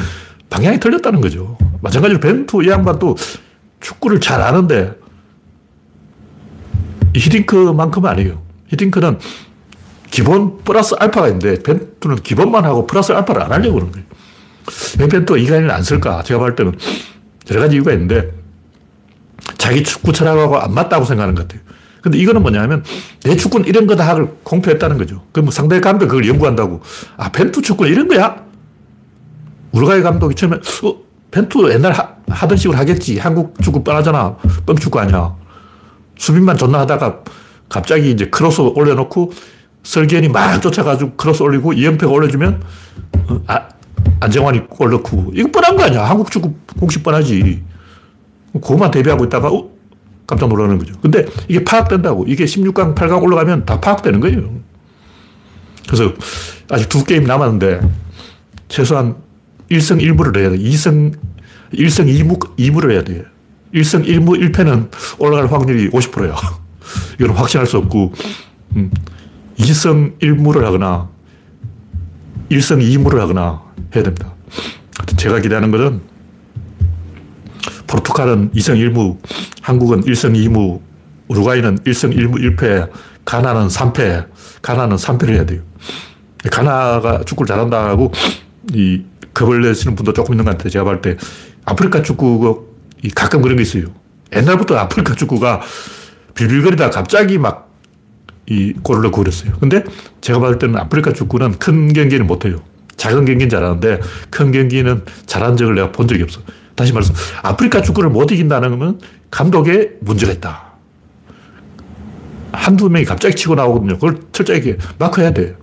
방향이 0.49 0.79
틀렸다는 0.79 1.21
거죠. 1.21 1.57
마찬가지로 1.81 2.19
벤투 2.19 2.63
이 2.63 2.69
양반도 2.69 3.15
축구를 3.79 4.19
잘 4.19 4.41
아는데 4.41 4.93
히딩크만큼은 7.15 8.09
아니에요. 8.09 8.41
히딩크는 8.67 9.19
기본 10.09 10.57
플러스 10.63 10.95
알파가 10.95 11.27
있는데 11.27 11.61
벤투는 11.63 12.17
기본만 12.17 12.65
하고 12.65 12.85
플러스 12.85 13.11
알파를 13.11 13.41
안 13.43 13.51
하려고 13.51 13.75
그러는 13.75 13.91
거예요. 13.91 14.05
왜 14.99 15.07
벤투가 15.07 15.39
이 15.39 15.45
강의를 15.45 15.71
안 15.71 15.83
쓸까? 15.83 16.23
제가 16.23 16.39
볼 16.39 16.55
때는 16.55 16.77
여러 17.49 17.61
가지 17.61 17.75
이유가 17.75 17.93
있는데 17.93 18.31
자기 19.57 19.83
축구 19.83 20.11
철학하고 20.11 20.57
안 20.57 20.73
맞다고 20.73 21.05
생각하는 21.05 21.35
것 21.35 21.47
같아요. 21.47 21.61
근데 22.01 22.17
이거는 22.17 22.41
뭐냐면 22.41 22.83
내 23.23 23.35
축구는 23.35 23.67
이런 23.67 23.85
거다 23.87 24.07
하고 24.07 24.39
공표했다는 24.43 24.97
거죠. 24.97 25.23
그럼 25.31 25.45
뭐 25.45 25.51
상대 25.51 25.79
감독 25.79 26.07
그걸 26.07 26.27
연구한다고. 26.27 26.81
아, 27.17 27.31
벤투 27.31 27.61
축구는 27.61 27.91
이런 27.91 28.07
거야? 28.07 28.43
우루과이 29.71 30.01
감독이 30.01 30.35
처음에, 30.35 30.57
어, 30.57 30.95
벤투 31.29 31.71
옛날 31.71 31.93
하, 31.93 32.47
던 32.47 32.57
식으로 32.57 32.77
하겠지. 32.77 33.19
한국 33.19 33.55
축구 33.61 33.83
뻔하잖아. 33.83 34.35
뻥 34.65 34.75
축구 34.77 34.99
아니야. 34.99 35.35
수비만 36.21 36.55
존나 36.55 36.81
하다가 36.81 37.23
갑자기 37.67 38.11
이제 38.11 38.25
크로스 38.29 38.61
올려놓고 38.61 39.33
설기현이 39.81 40.29
막 40.29 40.61
쫓아가지고 40.61 41.15
크로스 41.15 41.41
올리고 41.41 41.73
이영표가 41.73 42.13
올려주면 42.13 42.61
어, 43.27 43.41
아, 43.47 43.69
안정환이 44.19 44.67
골 44.67 44.91
넣고 44.91 45.31
이거 45.33 45.49
뻔한 45.49 45.75
거 45.75 45.83
아니야. 45.83 46.07
한국 46.07 46.29
축구 46.29 46.53
공식 46.79 47.01
뻔하지. 47.01 47.63
그것만 48.53 48.91
대비하고 48.91 49.25
있다가 49.25 49.49
어? 49.49 49.71
깜짝 50.27 50.47
놀라는 50.49 50.77
거죠. 50.77 50.93
근데 51.01 51.25
이게 51.47 51.63
파악된다고. 51.63 52.25
이게 52.27 52.45
16강, 52.45 52.93
8강 52.93 53.23
올라가면 53.23 53.65
다 53.65 53.81
파악되는 53.81 54.19
거예요. 54.19 54.59
그래서 55.87 56.13
아직 56.69 56.87
두 56.87 57.03
게임 57.03 57.23
남았는데 57.23 57.81
최소한 58.67 59.15
1승 59.71 59.99
1무를 59.99 60.37
해야 60.37 60.51
돼. 60.51 60.57
2승, 60.59 61.15
1승 61.73 62.05
2무, 62.05 62.55
2무를 62.57 62.91
해야 62.91 63.03
돼. 63.03 63.25
1승 63.73 64.05
1무 64.05 64.51
1패는 64.51 64.89
올라갈 65.19 65.51
확률이 65.51 65.89
50%야. 65.89 66.35
이건 67.19 67.35
확신할 67.35 67.67
수 67.67 67.77
없고, 67.77 68.13
음, 68.75 68.91
2승 69.57 70.19
1무를 70.19 70.61
하거나 70.63 71.09
1승 72.49 72.81
2무를 72.81 73.17
하거나 73.17 73.61
해야 73.95 74.03
됩니다. 74.03 74.33
제가 75.17 75.39
기대하는 75.39 75.71
것은 75.71 76.01
포르투갈은 77.87 78.51
2승 78.51 78.75
1무, 78.75 79.17
한국은 79.61 80.01
1승 80.01 80.35
2무, 80.35 80.81
우루과이는 81.27 81.79
1승 81.79 82.15
1무 82.15 82.57
1패, 82.57 82.89
가나는 83.25 83.67
3패, 83.67 84.27
가나는 84.61 84.95
3패를 84.95 85.29
해야 85.29 85.45
돼요. 85.45 85.61
가나가 86.51 87.23
축구를 87.23 87.47
잘한다고 87.47 88.11
이 88.73 89.03
겁을 89.33 89.61
내시는 89.61 89.95
분도 89.95 90.11
조금 90.11 90.33
있는 90.33 90.43
것 90.45 90.51
같아요. 90.51 90.69
제가 90.69 90.83
볼 90.83 91.01
때 91.01 91.15
아프리카 91.65 92.01
축구 92.01 92.70
가 93.09 93.23
가끔 93.23 93.41
그런 93.41 93.57
게 93.57 93.63
있어요. 93.63 93.85
옛날부터 94.33 94.77
아프리카 94.77 95.15
축구가 95.15 95.61
빌빌거리다 96.35 96.89
갑자기 96.89 97.37
막 97.37 97.71
이 98.51 98.73
골을 98.83 99.03
넣고 99.03 99.17
그랬어요. 99.17 99.53
근데 99.59 99.83
제가 100.19 100.39
봤을 100.39 100.59
때는 100.59 100.77
아프리카 100.77 101.13
축구는 101.13 101.57
큰 101.59 101.93
경기는 101.93 102.27
못해요. 102.27 102.61
작은 102.97 103.25
경기는 103.25 103.49
잘하는데 103.49 104.01
큰 104.29 104.51
경기는 104.51 105.05
잘한 105.25 105.55
적을 105.57 105.75
내가 105.75 105.91
본 105.91 106.07
적이 106.07 106.23
없어. 106.23 106.41
다시 106.75 106.91
말해서 106.91 107.13
아프리카 107.43 107.81
축구를 107.81 108.09
못 108.09 108.29
이긴다는 108.31 108.79
건 108.79 108.99
감독에 109.29 109.91
문제가 110.01 110.33
있다. 110.33 110.71
한두 112.51 112.89
명이 112.89 113.05
갑자기 113.05 113.35
치고 113.35 113.55
나오거든요. 113.55 113.95
그걸 113.95 114.19
철저하게 114.33 114.77
마크해야 114.99 115.31
돼. 115.31 115.55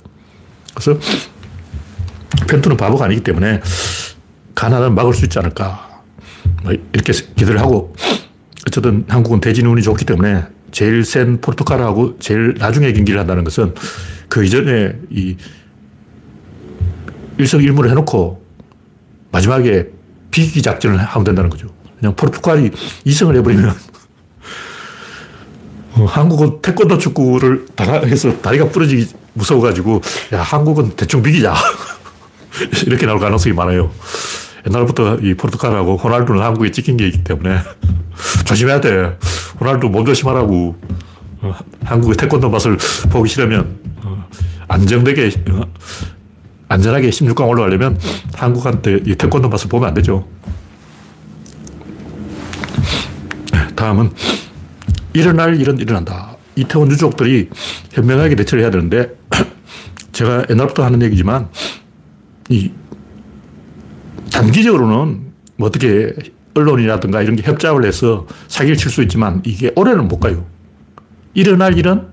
그래서 0.75 0.99
펜투는 2.49 2.77
바보가 2.79 3.05
아니기 3.05 3.23
때문에 3.23 3.61
가나는 4.55 4.95
막을 4.95 5.13
수 5.13 5.25
있지 5.27 5.39
않을까. 5.39 5.88
뭐 6.63 6.73
이렇게 6.93 7.13
기대를 7.13 7.61
하고 7.61 7.95
어쨌든 8.67 9.05
한국은 9.09 9.41
대진 9.41 9.67
운이 9.67 9.83
좋기 9.83 10.05
때문에 10.05 10.45
제일 10.71 11.05
센 11.05 11.41
포르투갈하고 11.41 12.19
제일 12.19 12.55
나중에 12.59 12.93
경기를 12.93 13.19
한다는 13.19 13.45
것은 13.45 13.75
그 14.29 14.45
이전에 14.45 14.93
이 15.11 15.37
일성일무를 17.39 17.91
해놓고 17.91 18.45
마지막에 19.31 19.89
비기 20.31 20.61
작전을 20.61 20.99
하면 20.99 21.25
된다는 21.25 21.51
거죠. 21.51 21.69
그냥 21.99 22.15
포르투갈이 22.15 22.71
2승을 23.07 23.37
해버리면 23.37 23.75
어, 25.95 26.05
한국은 26.05 26.61
태권도 26.63 26.99
축구를 26.99 27.67
해서 28.07 28.41
다리가 28.41 28.69
부러지기 28.69 29.09
무서워가지고 29.33 30.01
야 30.35 30.43
한국은 30.43 30.93
대충 30.97 31.23
비기자 31.23 31.55
이렇게 32.87 33.07
나올 33.07 33.19
가능성이 33.19 33.55
많아요. 33.55 33.91
옛날부터 34.67 35.17
이 35.17 35.35
포르투갈하고 35.35 35.97
호날두는 35.97 36.43
한국에 36.43 36.71
찍힌 36.71 36.97
게 36.97 37.07
있기 37.07 37.25
때문에 37.25 37.59
조심해야 38.47 38.81
돼. 38.81 39.19
호날두 39.61 39.89
몸 39.89 40.05
조심하라고. 40.05 40.77
어, 41.41 41.55
한국의 41.85 42.17
태권도 42.17 42.51
맛을 42.51 42.77
보기 43.11 43.29
싫으면 43.29 43.79
어, 44.03 44.29
안정되게 44.67 45.31
안전하게 46.69 47.11
16강 47.11 47.49
올라가려면 47.49 47.99
한국한테 48.35 49.01
이 49.07 49.15
태권도 49.15 49.49
맛을 49.49 49.69
보면 49.69 49.89
안 49.89 49.95
되죠. 49.95 50.27
다음은 53.77 54.11
일어날 55.13 55.61
일은 55.61 55.79
일어난다. 55.79 56.37
이태원 56.57 56.91
유족들이 56.91 57.49
현명하게 57.93 58.35
대처를 58.35 58.65
해야 58.65 58.71
되는데 58.73 59.17
제가 60.13 60.47
옛날부터 60.51 60.85
하는 60.85 61.01
얘기지만 61.03 61.49
이 62.49 62.73
단기적으로는 64.31 65.33
뭐 65.57 65.69
어떻게 65.69 66.15
언론이라든가 66.55 67.23
이런 67.23 67.37
게 67.37 67.43
협작을 67.43 67.85
해서 67.85 68.27
사기를 68.49 68.77
칠 68.77 68.91
수 68.91 69.03
있지만 69.03 69.43
이게 69.45 69.73
오래는 69.77 70.09
못 70.09 70.19
가요. 70.19 70.45
일어날 71.35 71.77
일은 71.79 72.09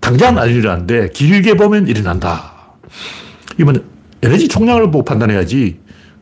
당장 0.00 0.38
안 0.38 0.48
일어나는데 0.48 1.10
길게 1.10 1.54
보면 1.54 1.86
일어난다. 1.88 2.52
이건 3.58 3.84
에너지 4.22 4.48
총량을 4.48 4.90
보고 4.90 5.04
판단해야지 5.04 5.78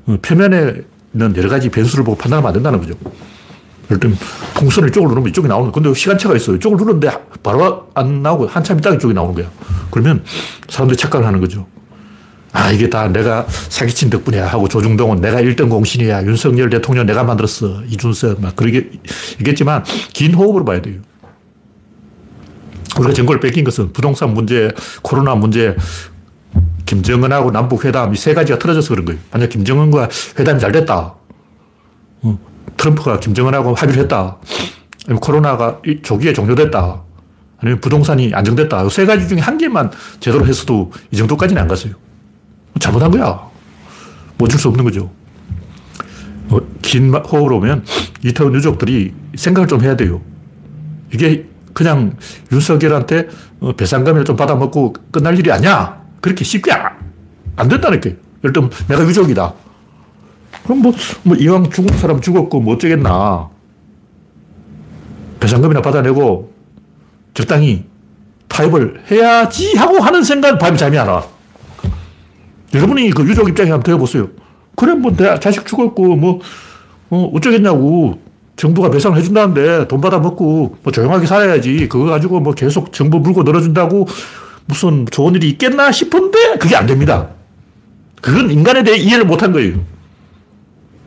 어, 0.07 0.17
표면에 0.23 0.83
있는 1.13 1.37
여러 1.37 1.49
가지 1.49 1.69
변수를 1.69 2.05
보고 2.05 2.17
판단하면 2.17 2.49
안 2.49 2.55
된다는 2.55 2.81
거죠. 2.81 2.95
예를 3.91 4.15
풍선을 4.55 4.91
이쪽으로 4.91 5.11
누르면 5.11 5.31
이쪽이 5.31 5.49
나오는 5.49 5.73
근데 5.73 5.93
시간차가 5.93 6.37
있어요. 6.37 6.57
이쪽을 6.57 6.77
누르는데 6.79 7.11
바로 7.43 7.89
안 7.95 8.23
나오고 8.23 8.47
한참 8.47 8.79
있다가 8.79 8.97
이쪽이 8.97 9.15
나오는 9.15 9.35
거야. 9.35 9.51
그러면 9.91 10.23
사람들이 10.69 10.97
착각을 10.97 11.27
하는 11.27 11.41
거죠. 11.41 11.67
아, 12.53 12.71
이게 12.73 12.91
다 12.91 13.07
내가 13.09 13.47
사기친 13.49 14.11
덕분이야 14.11 14.47
하고 14.49 14.67
조중동은 14.69 15.21
내가 15.21 15.41
1등 15.41 15.69
공신이야. 15.69 16.25
윤석열 16.25 16.69
대통령 16.69 17.07
내가 17.07 17.23
만들었어. 17.23 17.83
이준석 17.85 18.41
막 18.41 18.57
그러게 18.57 18.91
있겠지만 19.39 19.85
긴 20.13 20.35
호흡으로 20.35 20.65
봐야 20.65 20.83
돼요. 20.83 21.01
우리가 22.99 23.15
정권을 23.15 23.41
뺏긴 23.41 23.63
것은 23.65 23.93
부동산 23.93 24.35
문제, 24.35 24.71
코로나 25.03 25.35
문제, 25.37 25.77
김정은하고 26.87 27.53
남북 27.53 27.85
회담 27.85 28.13
이 28.13 28.17
세 28.17 28.35
가지가 28.35 28.59
틀어져서 28.59 28.89
그런 28.89 29.05
거예요. 29.05 29.21
만약 29.31 29.49
김정은과 29.49 30.09
회담이 30.39 30.59
잘 30.59 30.73
됐다. 30.73 31.15
어, 32.23 32.39
트럼프가 32.77 33.21
김정은하고 33.21 33.75
합의를 33.75 34.03
했다. 34.03 34.39
아니면 35.07 35.21
코로나가 35.21 35.81
조기에 36.03 36.33
종료됐다. 36.33 37.03
아니면 37.59 37.81
부동산이 37.81 38.33
안정됐다. 38.35 38.89
세 38.89 39.07
가지 39.07 39.29
중에 39.29 39.39
한 39.39 39.57
개만 39.57 39.93
제대로 40.19 40.45
했어도 40.47 40.91
이 41.13 41.17
정도까지는 41.17 41.63
안 41.63 41.69
갔어요. 41.69 41.93
잘못한 42.81 43.11
거야. 43.11 43.49
뭐 44.37 44.47
어쩔 44.47 44.59
수 44.59 44.69
없는 44.69 44.85
거죠. 44.85 45.11
어, 46.49 46.59
긴 46.83 47.15
호흡으로 47.15 47.59
오면 47.59 47.85
이태원 48.25 48.55
유족들이 48.55 49.15
생각을 49.37 49.69
좀 49.69 49.83
해야 49.83 49.97
돼요. 49.97 50.21
이게 51.15 51.47
그냥 51.73 52.17
윤석열한테 52.51 53.29
어, 53.61 53.73
배상금을 53.73 54.25
좀 54.25 54.35
받아먹고 54.35 54.95
끝날 55.13 55.39
일이 55.39 55.53
아니야. 55.53 56.01
그렇게 56.21 56.45
쉽게 56.45 56.73
안 56.73 57.69
된다니까. 57.69 58.11
예를 58.43 58.53
들면 58.53 58.71
내가 58.89 59.05
유족이다. 59.05 59.55
그럼 60.65 60.79
뭐, 60.79 60.93
뭐 61.23 61.37
이왕 61.37 61.71
죽은 61.71 61.97
사람 61.99 62.21
죽었고 62.21 62.61
뭐 62.61 62.75
어쩌겠나. 62.75 63.49
배상금이나 65.39 65.81
받아내고 65.81 66.53
적당히 67.35 67.85
타협을 68.49 69.03
해야지 69.11 69.77
하고 69.77 69.99
하는 70.01 70.25
생각 70.25 70.59
밤에 70.59 70.77
잠이 70.77 70.99
안 70.99 71.09
와. 71.09 71.40
여러분이 72.75 73.11
그 73.11 73.23
유족 73.25 73.49
입장에 73.49 73.71
한번 73.71 73.85
되어보세요. 73.85 74.29
그래, 74.77 74.95
뭐, 74.95 75.15
내 75.15 75.39
자식 75.41 75.67
죽었고, 75.67 76.17
뭐, 76.17 76.41
어, 77.11 77.31
어쩌겠냐고. 77.35 78.31
정부가 78.61 78.91
배상을 78.91 79.17
해준다는데 79.17 79.89
돈 79.89 80.03
받아먹고 80.03 80.77
뭐 80.83 80.93
조용하게 80.93 81.27
살아야지. 81.27 81.89
그거 81.89 82.05
가지고 82.05 82.41
뭐 82.41 82.53
계속 82.53 82.93
정부 82.93 83.19
물고 83.19 83.43
늘어준다고 83.43 84.07
무슨 84.67 85.07
좋은 85.11 85.35
일이 85.35 85.49
있겠나 85.49 85.91
싶은데 85.91 86.59
그게 86.59 86.77
안 86.77 86.85
됩니다. 86.85 87.29
그건 88.21 88.51
인간에 88.51 88.83
대해 88.83 88.99
이해를 88.99 89.25
못한 89.25 89.53
거예요. 89.53 89.79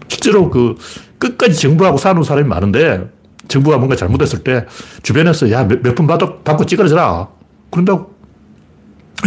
실제로 0.08 0.50
그 0.50 0.76
끝까지 1.20 1.60
정부하고 1.60 2.00
사는 2.00 2.24
사람이 2.24 2.48
많은데 2.48 3.08
정부가 3.48 3.78
뭔가 3.78 3.96
잘못했을 3.96 4.44
때 4.44 4.66
주변에서 5.04 5.52
야, 5.52 5.64
몇푼 5.64 6.08
받고 6.08 6.66
찌그러져라. 6.66 7.28
그런다고. 7.70 8.13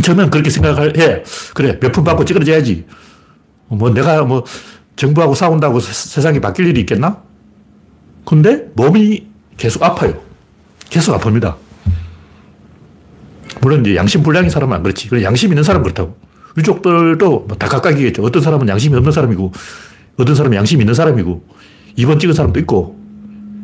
처음엔 0.03 0.31
그렇게 0.31 0.51
생각을 0.51 0.97
해. 0.99 1.23
그래, 1.55 1.79
몇 1.81 1.93
푼 1.93 2.05
받고 2.05 2.25
찌그러져야지. 2.25 2.87
뭐 3.69 3.91
내가 3.93 4.25
뭐 4.25 4.45
정부하고 4.97 5.35
싸운다고 5.35 5.81
세상이 5.81 6.41
바뀔 6.41 6.67
일이 6.69 6.81
있겠나? 6.81 7.23
근데 8.25 8.69
몸이 8.75 9.27
계속 9.57 9.83
아파요. 9.83 10.21
계속 10.91 11.19
아픕니다. 11.19 11.57
물론 13.61 13.81
이제 13.81 13.97
양심 13.97 14.23
불량인 14.23 14.51
사람은 14.51 14.77
안 14.77 14.83
그렇지. 14.83 15.09
양심 15.23 15.51
있는 15.51 15.63
사람은 15.63 15.83
그렇다고. 15.85 16.17
유족들도 16.57 17.41
뭐다 17.49 17.69
각각이겠죠. 17.69 18.23
어떤 18.23 18.43
사람은 18.43 18.69
양심이 18.69 18.97
없는 18.97 19.13
사람이고, 19.13 19.53
어떤 20.17 20.35
사람은 20.35 20.57
양심이 20.57 20.83
있는 20.83 20.95
사람이고, 20.95 21.45
2번 21.99 22.19
찍은 22.21 22.35
사람도 22.35 22.61
있고, 22.61 22.99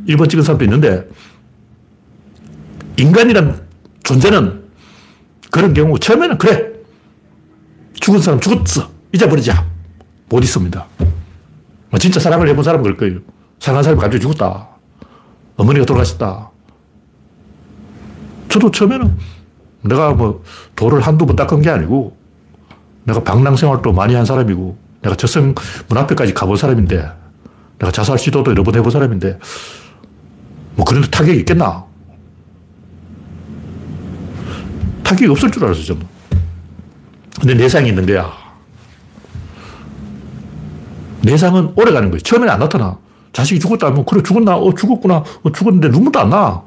1번 0.08 0.28
찍은 0.28 0.42
사람도 0.44 0.64
있는데, 0.64 1.08
인간이란 2.98 3.62
존재는 4.04 4.62
그런 5.52 5.75
경우, 5.75 5.99
처음에는 5.99 6.38
그래. 6.38 6.73
죽은 8.00 8.21
사람 8.21 8.40
죽었어. 8.40 8.88
잊어버리자. 9.12 9.66
못 10.30 10.42
있습니다. 10.42 10.87
뭐 11.90 11.99
진짜 12.00 12.18
사랑을 12.18 12.49
해본 12.49 12.64
사람은 12.64 12.82
그럴 12.82 12.97
거예요. 12.97 13.21
사랑한 13.61 13.85
사람이 13.85 14.00
갑자기 14.00 14.23
죽었다. 14.23 14.66
어머니가 15.56 15.85
돌아가셨다. 15.85 16.50
저도 18.49 18.71
처음에는 18.71 19.14
내가 19.82 20.14
뭐 20.14 20.42
돌을 20.75 21.02
한두 21.02 21.26
번 21.26 21.37
닦은 21.37 21.61
게 21.61 21.68
아니고 21.68 22.16
내가 23.04 23.23
방랑 23.23 23.56
생활도 23.56 23.92
많이 23.92 24.14
한 24.14 24.25
사람이고 24.25 24.78
내가 25.02 25.14
저승 25.16 25.54
문 25.87 25.99
앞에까지 25.99 26.32
가본 26.32 26.56
사람인데 26.56 27.12
내가 27.78 27.92
자살 27.92 28.18
시도도 28.18 28.52
여러 28.52 28.62
번 28.62 28.75
해본 28.75 28.90
사람인데 28.90 29.38
뭐 30.76 30.87
그런 30.87 31.02
타격이 31.02 31.40
있겠나? 31.40 31.85
타격이 35.12 35.31
없을 35.31 35.50
줄 35.50 35.64
알았어, 35.64 35.83
저는. 35.83 36.02
근데 37.40 37.54
내상이 37.54 37.88
있는 37.88 38.07
거야. 38.07 38.31
내상은 41.23 41.73
오래 41.76 41.92
가는 41.92 42.11
거예요. 42.11 42.21
처음에는 42.21 42.52
안 42.52 42.59
나타나. 42.59 42.99
자식이 43.33 43.61
죽었다 43.61 43.88
하면, 43.88 44.04
그래, 44.04 44.23
죽었나? 44.23 44.57
어, 44.57 44.75
죽었구나. 44.75 45.16
어, 45.16 45.52
죽었는데 45.52 45.88
눈물도 45.88 46.19
안 46.21 46.31
나. 46.31 46.62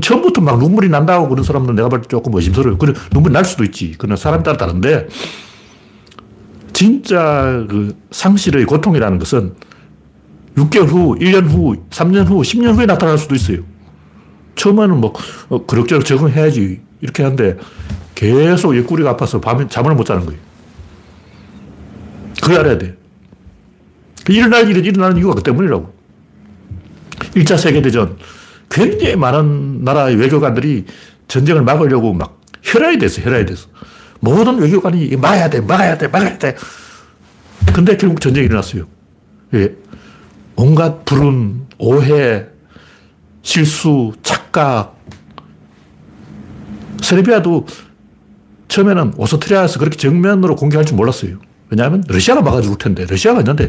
처음부터 0.00 0.40
막 0.40 0.58
눈물이 0.58 0.88
난다고 0.88 1.28
그런 1.28 1.42
사람들 1.42 1.74
내가 1.74 1.88
볼 1.88 2.02
때 2.02 2.08
조금 2.08 2.34
의심스러워요. 2.34 2.78
그래, 2.78 2.92
눈물이 3.12 3.32
날 3.32 3.44
수도 3.44 3.64
있지. 3.64 3.94
그러나 3.98 4.16
사람 4.16 4.42
따라 4.42 4.56
다른데, 4.56 5.08
진짜 6.72 7.64
그 7.68 7.96
상실의 8.10 8.64
고통이라는 8.64 9.18
것은 9.18 9.54
6개월 10.56 10.86
후, 10.86 11.16
1년 11.18 11.48
후, 11.48 11.76
3년 11.90 12.26
후, 12.28 12.42
10년 12.42 12.76
후에 12.76 12.86
나타날 12.86 13.18
수도 13.18 13.34
있어요. 13.34 13.58
처음에는 14.54 15.00
뭐, 15.00 15.12
어, 15.48 15.66
그럭저럭 15.66 16.04
적응해야지. 16.04 16.80
이렇게 17.00 17.22
하는데 17.22 17.56
계속 18.14 18.76
옆구리가 18.76 19.10
아파서 19.10 19.40
밤에 19.40 19.66
잠을 19.68 19.94
못 19.94 20.04
자는 20.04 20.26
거예요. 20.26 20.40
그걸 22.42 22.60
알아야 22.60 22.78
돼. 22.78 22.96
그 24.24 24.32
일어날 24.32 24.68
일은 24.68 24.84
일어나는 24.84 25.18
이유가 25.18 25.34
그 25.34 25.42
때문이라고. 25.42 25.92
1차 27.34 27.58
세계대전. 27.58 28.18
굉장히 28.70 29.16
많은 29.16 29.84
나라의 29.84 30.16
외교관들이 30.16 30.84
전쟁을 31.28 31.62
막으려고 31.62 32.12
막 32.12 32.40
혈안이 32.62 32.98
됐어, 32.98 33.22
혈안이 33.22 33.46
됐어. 33.46 33.68
모든 34.20 34.58
외교관이 34.58 35.16
막아야 35.16 35.48
돼, 35.48 35.60
막아야 35.60 35.96
돼, 35.96 36.08
막아야 36.08 36.38
돼. 36.38 36.56
근데 37.72 37.96
결국 37.96 38.20
전쟁이 38.20 38.46
일어났어요. 38.46 38.86
예. 39.54 39.74
온갖 40.56 41.04
불운, 41.04 41.66
오해, 41.78 42.46
실수, 43.42 44.12
착각. 44.22 44.97
세르비아도 47.08 47.66
처음에는 48.68 49.14
오스트리아에서 49.16 49.78
그렇게 49.78 49.96
정면으로 49.96 50.56
공격할 50.56 50.84
줄 50.84 50.96
몰랐어요. 50.96 51.38
왜냐하면 51.70 52.04
러시아가 52.06 52.42
막아줄 52.42 52.76
텐데, 52.76 53.06
러시아가 53.08 53.40
있는데, 53.40 53.68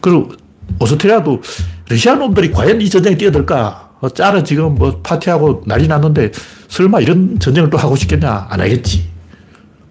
그리고 0.00 0.32
오스트리아도 0.80 1.42
러시아 1.90 2.14
놈들이 2.14 2.52
과연 2.52 2.80
이 2.80 2.88
전쟁에 2.88 3.18
뛰어들까? 3.18 3.90
어, 4.00 4.08
짜르 4.08 4.42
지금 4.44 4.76
뭐 4.76 5.02
파티하고 5.02 5.64
난리 5.66 5.88
났는데 5.88 6.32
설마 6.68 7.00
이런 7.00 7.38
전쟁을 7.38 7.68
또 7.68 7.76
하고 7.76 7.96
싶겠냐? 7.96 8.46
안 8.48 8.60
하겠지. 8.60 9.10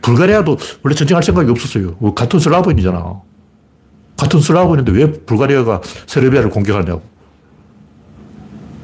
불가리아도 0.01 0.57
원래 0.81 0.95
전쟁할 0.95 1.21
생각이 1.21 1.51
없었어요. 1.51 1.95
뭐 1.99 2.15
같은 2.15 2.39
슬라브인이잖아. 2.39 3.21
같은 4.17 4.39
슬라브인인데 4.39 4.91
왜 4.93 5.11
불가리아가 5.11 5.81
세르비아를 6.07 6.49
공격하냐고. 6.49 7.03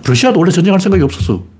러시아도 0.06 0.40
원래 0.40 0.52
전쟁할 0.52 0.80
생각이 0.80 1.02
없었어. 1.02 1.55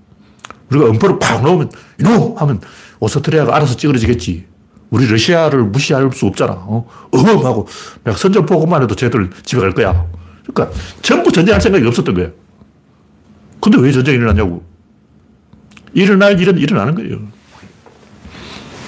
우리가 0.72 0.88
음포를 0.88 1.20
팍 1.20 1.44
넣으면 1.44 1.70
이놈 2.00 2.36
하면 2.38 2.60
오스트리아가 3.00 3.56
알아서 3.56 3.76
찌그러지겠지. 3.76 4.46
우리 4.90 5.08
러시아를 5.08 5.64
무시할 5.64 6.10
수 6.14 6.26
없잖아. 6.28 6.54
어? 6.54 6.88
어흥 7.12 7.46
하고 7.46 7.68
내가 8.04 8.18
선전 8.18 8.46
보고만 8.46 8.84
해도 8.84 8.96
쟤들 8.96 9.30
집에 9.44 9.62
갈 9.62 9.72
거야. 9.72 10.06
그러니까 10.48 10.78
전부 11.02 11.32
전쟁할 11.32 11.60
생각이 11.62 11.86
없었던 11.88 12.14
거예요. 12.16 12.32
근데 13.62 13.78
왜 13.80 13.92
전쟁이 13.92 14.18
일어났냐고. 14.18 14.64
일어날 15.94 16.40
일은 16.40 16.58
일어나는 16.58 16.96
거예요. 16.96 17.20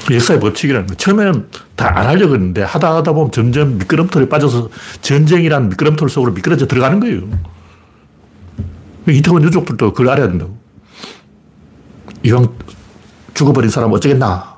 역사의 0.10 0.40
법칙이라는 0.40 0.88
거. 0.88 0.96
처음에는 0.96 1.48
다 1.76 1.88
안 1.88 2.08
하려고 2.08 2.34
했는데 2.36 2.62
하다 2.64 2.96
하다 2.98 3.14
보면 3.14 3.32
점점 3.32 3.78
미끄럼틀에 3.78 4.30
빠져서 4.30 4.70
전쟁이라는 5.02 5.70
미끄럼틀 5.70 6.10
속으로 6.10 6.32
미끄러져 6.34 6.68
들어가는 6.68 7.00
거예요. 7.00 7.24
이태원 9.08 9.44
유족들도 9.44 9.94
그걸 9.94 10.10
알아야 10.10 10.28
된다고. 10.28 10.57
이왕 12.28 12.46
죽어버린 13.34 13.70
사람 13.70 13.94
어쩌겠나. 13.94 14.58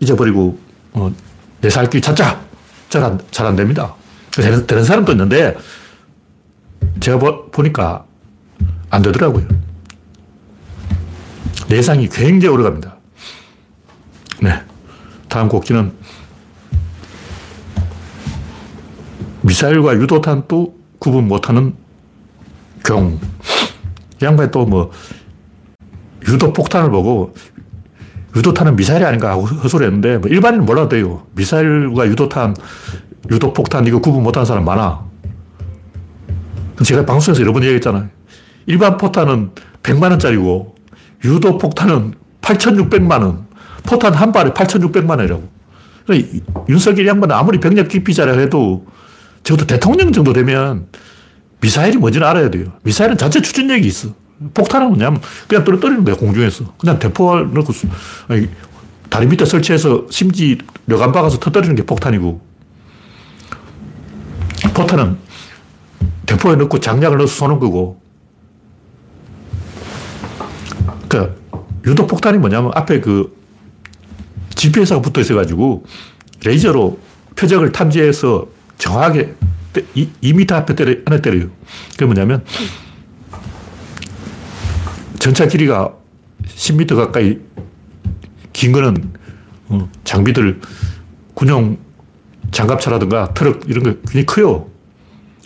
잊어버리고, 0.00 0.58
어, 0.94 1.12
내 1.60 1.68
살길 1.68 2.00
찾자. 2.00 2.40
잘 2.88 3.04
안, 3.04 3.20
잘 3.30 3.46
안 3.46 3.54
됩니다. 3.54 3.94
되는, 4.30 4.66
되는 4.66 4.82
사람도 4.82 5.12
있는데, 5.12 5.54
제가 7.00 7.18
보, 7.18 7.50
보니까 7.50 8.06
안 8.88 9.02
되더라고요. 9.02 9.46
내상이 11.68 12.08
굉장히 12.08 12.54
오래 12.54 12.64
갑니다. 12.64 12.96
네. 14.40 14.62
다음 15.28 15.48
곡지는 15.48 15.92
미사일과 19.42 19.94
유도탄도 19.96 20.78
구분 20.98 21.28
못하는 21.28 21.74
경. 22.82 23.20
양반이 24.22 24.50
또 24.50 24.64
뭐, 24.64 24.90
유도 26.28 26.52
폭탄을 26.52 26.90
보고 26.90 27.34
유도탄은 28.34 28.76
미사일이 28.76 29.04
아닌가 29.04 29.30
하고 29.30 29.44
허소리 29.44 29.84
했는데 29.84 30.18
뭐 30.18 30.30
일반인은 30.30 30.64
몰라도 30.64 30.88
돼요. 30.90 31.26
미사일과 31.34 32.06
유도탄, 32.06 32.54
유도 33.30 33.52
폭탄 33.52 33.86
이거 33.86 33.98
구분 34.00 34.22
못하는 34.22 34.46
사람 34.46 34.64
많아. 34.64 35.04
제가 36.84 37.04
방송에서 37.04 37.42
여러 37.42 37.52
번 37.52 37.62
얘기했잖아요. 37.62 38.08
일반 38.66 38.96
포탄은 38.96 39.50
100만 39.82 40.10
원짜리고 40.10 40.74
유도 41.24 41.58
폭탄은 41.58 42.14
8,600만 42.40 43.22
원. 43.22 43.46
포탄 43.84 44.14
한 44.14 44.32
발에 44.32 44.50
8,600만 44.50 45.10
원이라고. 45.10 45.48
그러니까 46.06 46.38
윤석열 46.68 47.06
양반은 47.06 47.34
아무리 47.34 47.60
병력 47.60 47.88
기피자라 47.88 48.38
해도 48.38 48.86
적어도 49.44 49.66
대통령 49.66 50.12
정도 50.12 50.32
되면 50.32 50.86
미사일이 51.60 51.96
뭔지는 51.96 52.26
알아야 52.26 52.50
돼요. 52.50 52.66
미사일은 52.82 53.16
자체 53.16 53.40
추진력이 53.40 53.86
있어. 53.86 54.10
폭탄은 54.54 54.88
뭐냐면 54.88 55.20
그냥 55.48 55.64
떨어뜨리는 55.64 56.04
거야, 56.04 56.16
공중에서. 56.16 56.64
그냥 56.78 56.98
대포를 56.98 57.52
넣고 57.52 57.72
아니, 58.28 58.48
다리 59.08 59.26
밑에 59.26 59.44
설치해서 59.44 60.06
심지 60.10 60.58
려간 60.86 61.12
박아서 61.12 61.38
터뜨리는 61.38 61.74
게 61.74 61.84
폭탄이고 61.84 62.40
포탄은 64.74 65.18
대포에 66.24 66.56
넣고 66.56 66.80
장약을 66.80 67.18
넣어서 67.18 67.34
쏘는 67.34 67.58
거고 67.58 68.00
그러니까 71.08 71.34
유도 71.86 72.06
폭탄이 72.06 72.38
뭐냐면 72.38 72.70
앞에 72.74 73.00
그 73.00 73.36
GPS가 74.54 75.02
붙어 75.02 75.20
있어가지고 75.20 75.84
레이저로 76.44 76.98
표적을 77.36 77.72
탐지해서 77.72 78.46
정확하게 78.78 79.34
2, 79.94 80.08
2m 80.22 80.52
앞에 80.52 80.74
때려, 80.74 80.94
안에 81.04 81.20
때려요. 81.20 81.48
그게 81.92 82.04
뭐냐면 82.06 82.44
전차 85.22 85.46
길이가 85.46 85.94
10m 86.46 86.96
가까이 86.96 87.38
긴 88.52 88.72
거는 88.72 89.12
어, 89.68 89.88
장비들 90.02 90.60
군용 91.34 91.78
장갑차라든가 92.50 93.32
트럭 93.32 93.60
이런 93.68 93.84
거 93.84 93.92
굉장히 94.00 94.26
커요. 94.26 94.68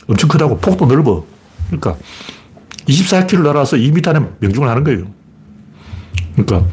엄청 0.08 0.30
크다고 0.30 0.56
폭도 0.56 0.86
넓어. 0.86 1.26
그러니까 1.66 1.94
24km 2.88 3.42
날아서 3.42 3.76
2m 3.76 4.08
안에 4.08 4.26
명중을 4.40 4.66
하는 4.66 4.82
거예요. 4.82 5.12
그러니까 6.36 6.70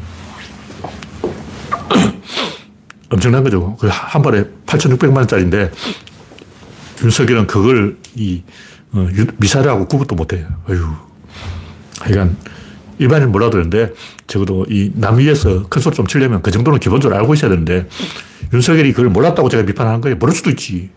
엄청난 3.12 3.44
거죠. 3.44 3.76
그한 3.76 4.22
발에 4.22 4.44
8,600만 4.64 5.16
원짜리인데 5.18 5.70
윤석열은 7.02 7.48
그걸 7.48 7.98
이 8.14 8.42
어, 8.92 9.06
미사일하고 9.36 9.88
구분도 9.88 10.14
못해요. 10.14 10.46
어휴. 10.70 10.86
하여간 12.00 12.53
일반인 12.98 13.32
몰라도 13.32 13.52
되는데 13.58 13.92
적어도 14.26 14.66
이 14.68 14.90
남위에서 14.94 15.68
큰 15.68 15.82
소리 15.82 15.94
좀 15.96 16.06
치려면 16.06 16.42
그 16.42 16.50
정도는 16.50 16.78
기본적으로 16.78 17.18
알고 17.20 17.34
있어야 17.34 17.50
되는데 17.50 17.88
윤석열이 18.52 18.92
그걸 18.92 19.10
몰랐다고 19.10 19.48
제가 19.48 19.64
비판하는 19.64 20.00
거예요. 20.00 20.16
모를 20.16 20.34
수도 20.34 20.50
있지. 20.50 20.90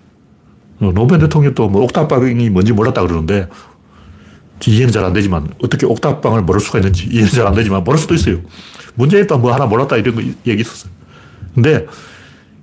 어, 0.80 0.92
노무현 0.94 1.20
대통령도 1.22 1.70
뭐 1.70 1.82
옥탑방이 1.84 2.50
뭔지 2.52 2.72
몰랐다 2.74 3.02
그러는데 3.02 3.48
이해는 4.66 4.92
잘 4.92 5.04
안 5.06 5.14
되지만 5.14 5.48
어떻게 5.64 5.86
옥탑방을 5.86 6.42
모를 6.44 6.60
수가 6.60 6.80
있는지 6.80 7.08
이해는 7.08 7.30
잘 7.30 7.48
안 7.48 7.54
되지만 7.54 7.84
모를 7.84 8.00
수도 8.00 8.14
있어요. 8.14 8.40
문재인 8.96 9.26
또뭐 9.28 9.54
하나 9.54 9.66
몰랐다 9.66 9.98
이런 9.98 10.16
거 10.16 10.22
얘기 10.46 10.62
있었어요. 10.62 10.92
근데 11.54 11.86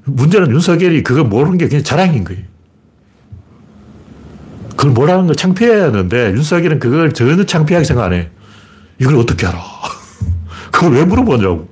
문제는 0.05 0.51
윤석열이 0.51 1.03
그걸 1.03 1.25
모르는 1.25 1.59
게 1.59 1.69
그냥 1.69 1.83
자랑인 1.83 2.25
거예요. 2.25 2.43
그걸 4.77 4.93
모르는 4.93 5.27
걸 5.27 5.37
창피해야 5.37 5.85
하는데 5.85 6.31
윤석열은 6.33 6.79
그걸 6.79 7.13
전혀 7.13 7.43
창피하게 7.45 7.85
생각 7.85 8.05
안 8.05 8.13
해. 8.13 8.31
이걸 9.01 9.17
어떻게 9.17 9.47
알아? 9.47 9.59
그걸 10.73 10.93
왜 10.93 11.05
물어보냐고. 11.05 11.69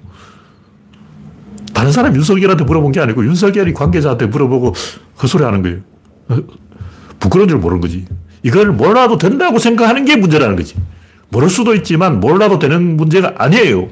다른 1.74 1.90
사람 1.90 2.14
윤석열한테 2.14 2.64
물어본 2.64 2.92
게 2.92 3.00
아니고 3.00 3.24
윤석열이 3.24 3.72
관계자한테 3.74 4.26
물어보고 4.26 4.74
헛소리 5.22 5.42
하는 5.44 5.62
거예요. 5.62 6.44
부끄러운 7.18 7.48
줄 7.48 7.58
모르는 7.58 7.80
거지. 7.80 8.06
이걸 8.42 8.66
몰라도 8.72 9.18
된다고 9.18 9.58
생각하는 9.58 10.04
게 10.04 10.16
문제라는 10.16 10.56
거지. 10.56 10.74
모를 11.30 11.48
수도 11.48 11.74
있지만 11.74 12.20
몰라도 12.20 12.58
되는 12.58 12.96
문제가 12.96 13.35
아니에요. 13.38 13.88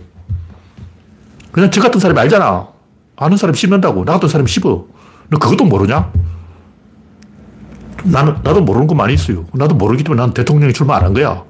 그냥 1.52 1.70
저 1.70 1.80
같은 1.80 1.98
사람이 1.98 2.18
알잖아. 2.20 2.68
아는 3.16 3.36
사람 3.36 3.54
씹는다고. 3.54 4.04
나 4.04 4.12
같은 4.14 4.28
사람이 4.28 4.48
씹어. 4.48 4.86
너 5.30 5.38
그것도 5.38 5.64
모르냐? 5.64 6.12
나는, 8.04 8.34
나도 8.42 8.60
모르는 8.62 8.86
거 8.86 8.94
많이 8.94 9.14
있어요. 9.14 9.46
나도 9.52 9.74
모르기 9.74 10.02
때문에 10.04 10.20
난 10.22 10.32
대통령이 10.34 10.72
출마 10.72 10.96
안 10.96 11.04
한 11.04 11.12
거야. 11.14 11.42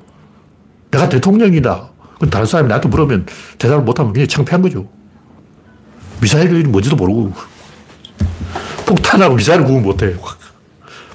내가 0.91 1.09
대통령이다. 1.09 1.91
그럼 2.17 2.31
다른 2.31 2.47
사람이 2.47 2.69
나한테 2.69 2.89
물으면 2.89 3.27
대답을 3.59 3.85
못하면 3.85 4.13
그냥 4.13 4.29
창피한 4.29 4.63
거죠. 4.63 4.89
미사일이 6.21 6.65
뭔지도 6.65 6.97
모르고. 6.97 7.33
폭탄하고 8.87 9.37
미사일을 9.37 9.65
구분 9.65 9.83
못해. 9.83 10.15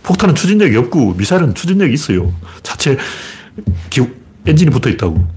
폭탄은 0.04 0.36
추진력이 0.36 0.76
없고 0.78 1.14
미사일은 1.16 1.54
추진력이 1.54 1.94
있어요. 1.94 2.34
자체 2.64 2.98
기, 3.90 4.08
엔진이 4.46 4.72
붙어 4.72 4.90
있다고. 4.90 5.28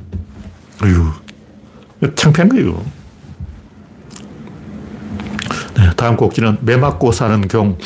어휴, 0.83 1.13
창피한 2.15 2.49
거예요. 2.49 2.85
네, 5.77 5.91
다음 5.97 6.17
꼭지는 6.17 6.59
매 6.61 6.77
맞고 6.77 7.13
사는 7.13 7.47
경. 7.49 7.77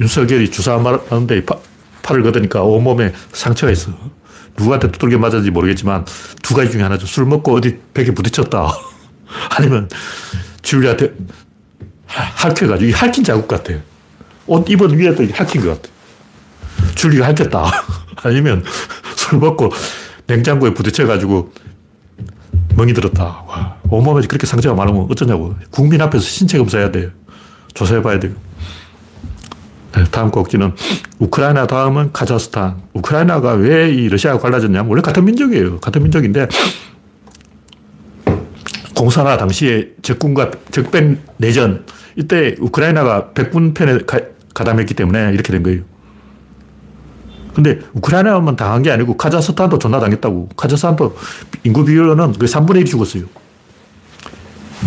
윤석열이 0.00 0.50
주사 0.50 0.78
맞는데 0.78 1.44
팔을 2.02 2.22
걷으니까 2.24 2.62
온몸에 2.62 3.12
상처가 3.32 3.70
있어. 3.72 3.92
누구한테 4.58 4.90
두들겨 4.90 5.18
맞았는지 5.18 5.50
모르겠지만 5.50 6.04
두 6.42 6.54
가지 6.54 6.70
중에 6.70 6.82
하나죠. 6.82 7.06
술 7.06 7.26
먹고 7.26 7.54
어디 7.54 7.78
벽에 7.94 8.12
부딪혔다. 8.12 8.72
아니면 9.56 9.88
줄리한테 10.62 11.12
핥혀가지고 12.06 12.90
이 12.90 12.92
핥힌 12.92 13.24
자국 13.24 13.48
같아. 13.48 13.74
옷 14.46 14.68
입은 14.68 14.98
위에도 14.98 15.24
핥힌 15.32 15.64
것 15.64 15.82
같아. 15.82 15.92
줄리가 16.94 17.26
핥혔다. 17.26 17.70
아니면 18.22 18.64
술 19.16 19.38
먹고 19.38 19.70
냉장고에 20.26 20.74
부딪혀가지고 20.74 21.52
멍이 22.76 22.94
들었다. 22.94 23.44
와, 23.46 23.76
온몸에 23.88 24.26
그렇게 24.26 24.46
상처가 24.46 24.74
많으면 24.74 25.06
어쩌냐고. 25.10 25.54
국민 25.70 26.00
앞에서 26.00 26.24
신체 26.24 26.58
검사해야 26.58 26.90
돼 26.90 27.10
조사해 27.74 28.02
봐야 28.02 28.18
돼요. 28.18 28.32
네, 29.94 30.04
다음 30.10 30.30
꼭지는 30.30 30.72
우크라이나 31.18 31.66
다음은 31.66 32.12
카자흐스탄. 32.12 32.76
우크라이나가 32.94 33.52
왜 33.52 33.92
이 33.92 34.08
러시아가 34.08 34.38
갈라졌냐면 34.38 34.88
원래 34.90 35.02
같은 35.02 35.24
민족이에요. 35.24 35.80
같은 35.80 36.02
민족인데 36.02 36.48
공산화 38.96 39.36
당시에 39.36 39.90
적군과 40.02 40.50
적백 40.70 41.18
내전 41.36 41.84
이때 42.16 42.54
우크라이나가 42.60 43.32
백군 43.32 43.74
편에 43.74 43.98
가, 44.06 44.18
가담했기 44.54 44.94
때문에 44.94 45.32
이렇게 45.32 45.52
된 45.52 45.62
거예요. 45.62 45.82
근데 47.54 47.80
우크라이나만 47.92 48.56
당한 48.56 48.82
게 48.82 48.90
아니고 48.90 49.16
카자흐스탄도 49.18 49.78
존나 49.78 50.00
당했다고. 50.00 50.50
카자흐스탄도 50.56 51.16
인구 51.64 51.84
비율로는 51.84 52.32
거의 52.34 52.48
3분의 52.48 52.82
1이 52.84 52.86
죽었어요. 52.86 53.24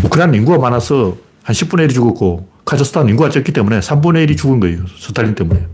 우크라이나 0.04 0.36
인구가 0.36 0.58
많아서 0.58 1.16
한 1.44 1.54
10분의 1.54 1.88
1이 1.88 1.94
죽었고 1.94 2.48
카자흐스탄 2.66 3.08
인구가 3.10 3.30
적기 3.30 3.52
때문에 3.52 3.80
3분의 3.80 4.28
1이 4.28 4.38
죽은 4.38 4.60
거예요. 4.60 4.86
스탈린 4.98 5.36
때문에. 5.36 5.68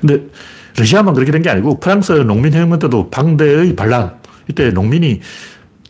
근데 0.00 0.26
러시아만 0.76 1.14
그렇게 1.14 1.32
된 1.32 1.42
게 1.42 1.50
아니고 1.50 1.80
프랑스 1.80 2.12
농민혁명 2.12 2.78
때도 2.78 3.10
방대의 3.10 3.74
반란. 3.76 4.16
이때 4.48 4.70
농민이 4.70 5.20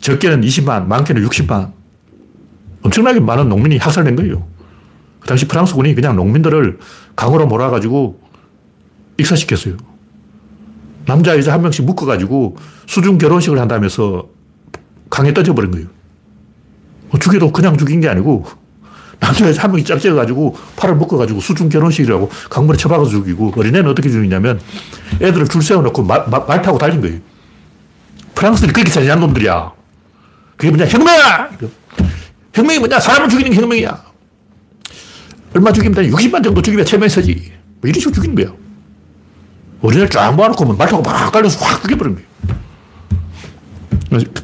적게는 0.00 0.42
20만, 0.42 0.86
많게는 0.86 1.26
60만. 1.28 1.72
엄청나게 2.82 3.20
많은 3.20 3.48
농민이 3.48 3.78
학살된 3.78 4.16
거예요. 4.16 4.46
그 5.20 5.28
당시 5.28 5.46
프랑스군이 5.46 5.94
그냥 5.94 6.16
농민들을 6.16 6.78
강으로 7.14 7.46
몰아가지고 7.46 8.20
익사시켰어요. 9.18 9.76
남자, 11.06 11.36
여자 11.36 11.52
한 11.52 11.62
명씩 11.62 11.84
묶어가지고 11.84 12.56
수중 12.86 13.18
결혼식을 13.18 13.58
한다면서 13.58 14.28
강에 15.10 15.32
떠져버린 15.32 15.70
거예요. 15.70 15.86
뭐 17.10 17.20
죽여도 17.20 17.52
그냥 17.52 17.76
죽인 17.76 18.00
게 18.00 18.08
아니고 18.08 18.46
남자, 19.22 19.46
여자 19.46 19.62
한 19.62 19.70
명이 19.70 19.84
짝짝가지고 19.84 20.56
팔을 20.74 20.96
묶어가지고 20.96 21.40
수중 21.40 21.68
결혼식이라고 21.68 22.28
강물에 22.50 22.76
처박아서 22.76 23.08
죽이고 23.08 23.52
어린애는 23.56 23.88
어떻게 23.88 24.10
죽이냐면 24.10 24.60
애들을 25.20 25.46
줄 25.46 25.62
세워놓고 25.62 26.02
말, 26.02 26.24
말 26.28 26.60
타고 26.60 26.76
달린 26.76 27.00
거예요. 27.00 27.20
프랑스들이 28.34 28.72
그렇게 28.72 28.90
잔인한 28.90 29.20
놈들이야. 29.20 29.72
그게 30.56 30.70
뭐냐? 30.70 30.86
혁명이야! 30.86 31.50
혁명이 32.52 32.78
뭐냐? 32.80 32.98
사람을 32.98 33.28
죽이는 33.28 33.52
게 33.52 33.60
혁명이야. 33.60 34.02
얼마 35.54 35.72
죽이면 35.72 35.94
되 35.94 36.10
60만 36.10 36.42
정도 36.42 36.60
죽이면 36.60 36.84
체면서지. 36.84 37.52
뭐 37.80 37.88
이런 37.88 38.00
식으로 38.00 38.14
죽이는 38.14 38.34
거야. 38.34 38.52
어린애를 39.82 40.08
쫙 40.10 40.32
모아놓고 40.32 40.64
말 40.74 40.88
타고 40.88 41.00
막 41.00 41.30
깔려서 41.30 41.64
확 41.64 41.82
죽여버린 41.82 42.16
거예요. 42.16 42.28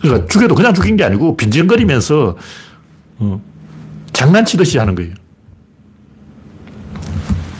그러니까 0.01 0.29
죽여도 0.29 0.55
그냥 0.55 0.73
죽인 0.73 0.97
게 0.97 1.05
아니고 1.05 1.37
빈정거리면서 1.37 2.37
어, 3.19 3.43
장난치듯이 4.13 4.79
하는 4.79 4.95
거예요. 4.95 5.15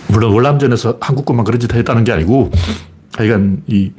물론 0.09 0.33
월남전에서 0.33 0.99
한국군만 1.01 1.45
그런 1.45 1.61
짓 1.61 1.73
했다는 1.73 2.05
게 2.05 2.13
아니고 2.13 2.51
하여간 3.15 3.63
이 3.67 3.93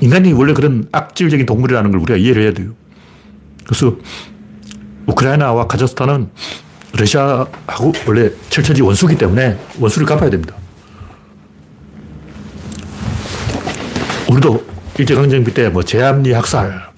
인간이 0.00 0.32
원래 0.32 0.52
그런 0.52 0.88
악질적인 0.92 1.46
동물이라는 1.46 1.90
걸 1.90 2.00
우리가 2.00 2.16
이해를 2.16 2.42
해야 2.42 2.52
돼요. 2.52 2.72
그래서 3.66 3.96
우크라이나와 5.06 5.66
카자흐스탄은 5.66 6.30
러시아하고 6.92 7.92
원래 8.06 8.30
철저히 8.48 8.80
원수기 8.80 9.16
때문에 9.16 9.58
원수를 9.78 10.06
갚아야 10.06 10.30
됩니다. 10.30 10.54
우리도 14.30 14.64
일제강점기 14.98 15.54
때 15.54 15.70
뭐 15.70 15.82
제암리 15.82 16.32
학살, 16.32 16.90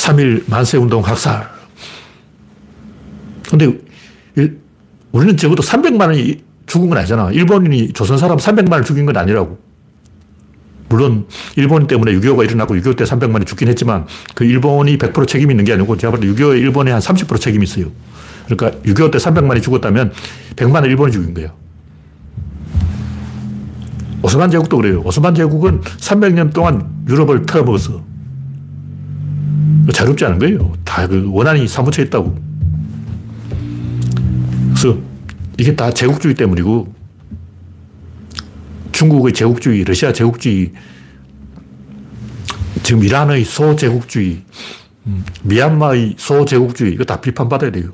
3일 0.00 0.44
만세운동 0.48 1.04
학살. 1.04 1.48
근데 3.48 3.78
우리는 5.12 5.36
적어도 5.36 5.62
300만 5.62 6.00
원이 6.02 6.42
죽은 6.66 6.88
건 6.88 6.98
아니잖아. 6.98 7.30
일본인이 7.32 7.92
조선 7.92 8.16
사람 8.16 8.38
300만을 8.38 8.84
죽인 8.84 9.06
건 9.06 9.16
아니라고. 9.16 9.58
물론 10.88 11.26
일본 11.56 11.86
때문에 11.86 12.12
6.25가 12.12 12.44
일어나고 12.44 12.74
6.25 12.74 12.96
때 12.96 13.04
300만이 13.04 13.46
죽긴 13.46 13.68
했지만 13.68 14.06
그 14.34 14.44
일본이 14.44 14.96
100% 14.98 15.26
책임이 15.28 15.52
있는 15.52 15.64
게 15.64 15.72
아니고 15.74 15.96
제가 15.96 16.12
볼 16.16 16.20
때 16.20 16.26
6.25에 16.28 16.58
일본이 16.58 16.90
한 16.90 17.00
30% 17.00 17.40
책임이 17.40 17.64
있어요. 17.64 17.86
그러니까 18.46 18.80
6.25 18.82 19.12
때 19.12 19.18
300만이 19.18 19.62
죽었다면 19.62 20.12
100만을 20.56 20.86
일본이 20.86 21.12
죽인 21.12 21.34
거예요. 21.34 21.50
오스만 24.22 24.50
제국도 24.50 24.76
그래요. 24.78 25.02
오스만 25.04 25.34
제국은 25.34 25.80
300년 25.80 26.52
동안 26.52 26.88
유럽을 27.08 27.46
털어먹었어. 27.46 28.09
자유롭지 29.92 30.24
않은 30.24 30.38
거예요. 30.38 30.72
다 30.84 31.06
그 31.06 31.28
원한이 31.32 31.66
사무쳐 31.66 32.02
있다고. 32.02 32.36
그래서 34.74 34.98
이게 35.58 35.74
다 35.74 35.90
제국주의 35.90 36.34
때문이고 36.34 36.92
중국의 38.92 39.32
제국주의, 39.32 39.84
러시아 39.84 40.12
제국주의, 40.12 40.72
지금 42.82 43.02
이란의 43.02 43.44
소제국주의, 43.44 44.42
음, 45.06 45.24
미얀마의 45.42 46.14
소제국주의, 46.18 46.92
이거 46.92 47.04
다 47.04 47.20
비판받아야 47.20 47.70
돼요. 47.70 47.90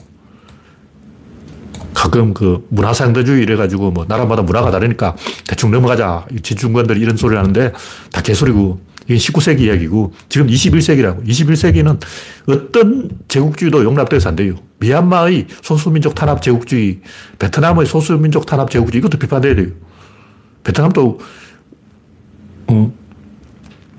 가끔 1.94 2.34
그 2.34 2.66
문화상대주의 2.70 3.42
이래가지고 3.42 3.90
뭐 3.90 4.04
나라마다 4.06 4.42
문화가 4.42 4.70
다르니까 4.70 5.16
대충 5.46 5.70
넘어가자. 5.70 6.26
지중관들이 6.42 7.00
이런 7.00 7.16
소리를 7.16 7.38
하는데 7.38 7.72
다 8.12 8.20
개소리고 8.22 8.80
이게 9.06 9.16
19세기 9.16 9.60
이야기고 9.60 10.12
지금 10.28 10.48
21세기라고. 10.48 11.26
21세기는 11.26 12.00
어떤 12.48 13.10
제국주의도 13.28 13.84
용납돼서 13.84 14.30
안 14.30 14.36
돼요. 14.36 14.54
미얀마의 14.78 15.46
소수민족 15.62 16.14
탄압 16.14 16.42
제국주의, 16.42 17.00
베트남의 17.38 17.86
소수민족 17.86 18.46
탄압 18.46 18.70
제국주의 18.70 18.98
이것도 18.98 19.18
비판돼야 19.18 19.54
돼요. 19.54 19.68
베트남도 20.64 21.20
어, 22.68 22.92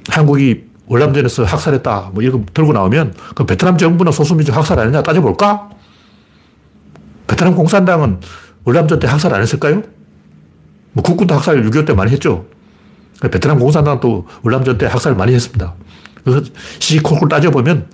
한국이 0.09 0.65
월남전에서 0.87 1.45
학살했다. 1.45 2.11
뭐 2.13 2.21
이런 2.21 2.45
거 2.45 2.45
들고 2.53 2.73
나오면 2.73 3.13
그 3.35 3.45
베트남 3.45 3.77
정부는 3.77 4.11
소수민족 4.11 4.55
학살 4.55 4.79
아니냐 4.79 5.03
따져볼까? 5.03 5.69
베트남 7.27 7.55
공산당은 7.55 8.19
월남전 8.65 8.99
때 8.99 9.07
학살 9.07 9.33
안 9.33 9.41
했을까요? 9.41 9.83
뭐 10.91 11.03
국군도 11.03 11.35
학살 11.35 11.61
6.25때 11.63 11.95
많이 11.95 12.11
했죠. 12.11 12.45
베트남 13.21 13.59
공산당도 13.59 14.27
월남전 14.43 14.77
때 14.77 14.85
학살 14.85 15.15
많이 15.15 15.33
했습니다. 15.33 15.73
그래서 16.23 16.41
시콜콜 16.79 17.29
따져보면 17.29 17.87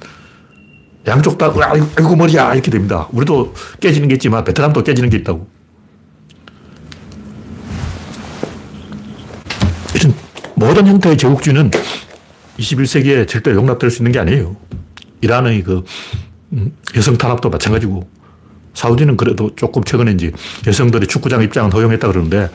양쪽 1.07 1.37
다, 1.37 1.53
아이고, 1.61 2.15
머리야. 2.15 2.53
이렇게 2.53 2.71
됩니다. 2.71 3.07
우리도 3.11 3.53
깨지는 3.79 4.07
게 4.07 4.15
있지만 4.15 4.43
베트남도 4.43 4.83
깨지는 4.83 5.09
게 5.09 5.17
있다고. 5.17 5.47
모든 10.55 10.87
형태의 10.87 11.17
제국주의는 11.17 11.71
21세기에 12.57 13.27
절대 13.27 13.51
용납될 13.51 13.91
수 13.91 13.99
있는 13.99 14.11
게 14.11 14.19
아니에요. 14.19 14.55
이란의 15.21 15.63
그 15.63 15.83
음, 16.53 16.71
여성 16.95 17.17
탄압도 17.17 17.49
마찬가지고 17.49 18.07
사우디는 18.73 19.17
그래도 19.17 19.53
조금 19.55 19.83
최근에 19.83 20.11
이제 20.11 20.31
여성들이 20.65 21.07
축구장 21.07 21.41
입장은 21.43 21.71
허용했다 21.71 22.07
그러는데 22.07 22.49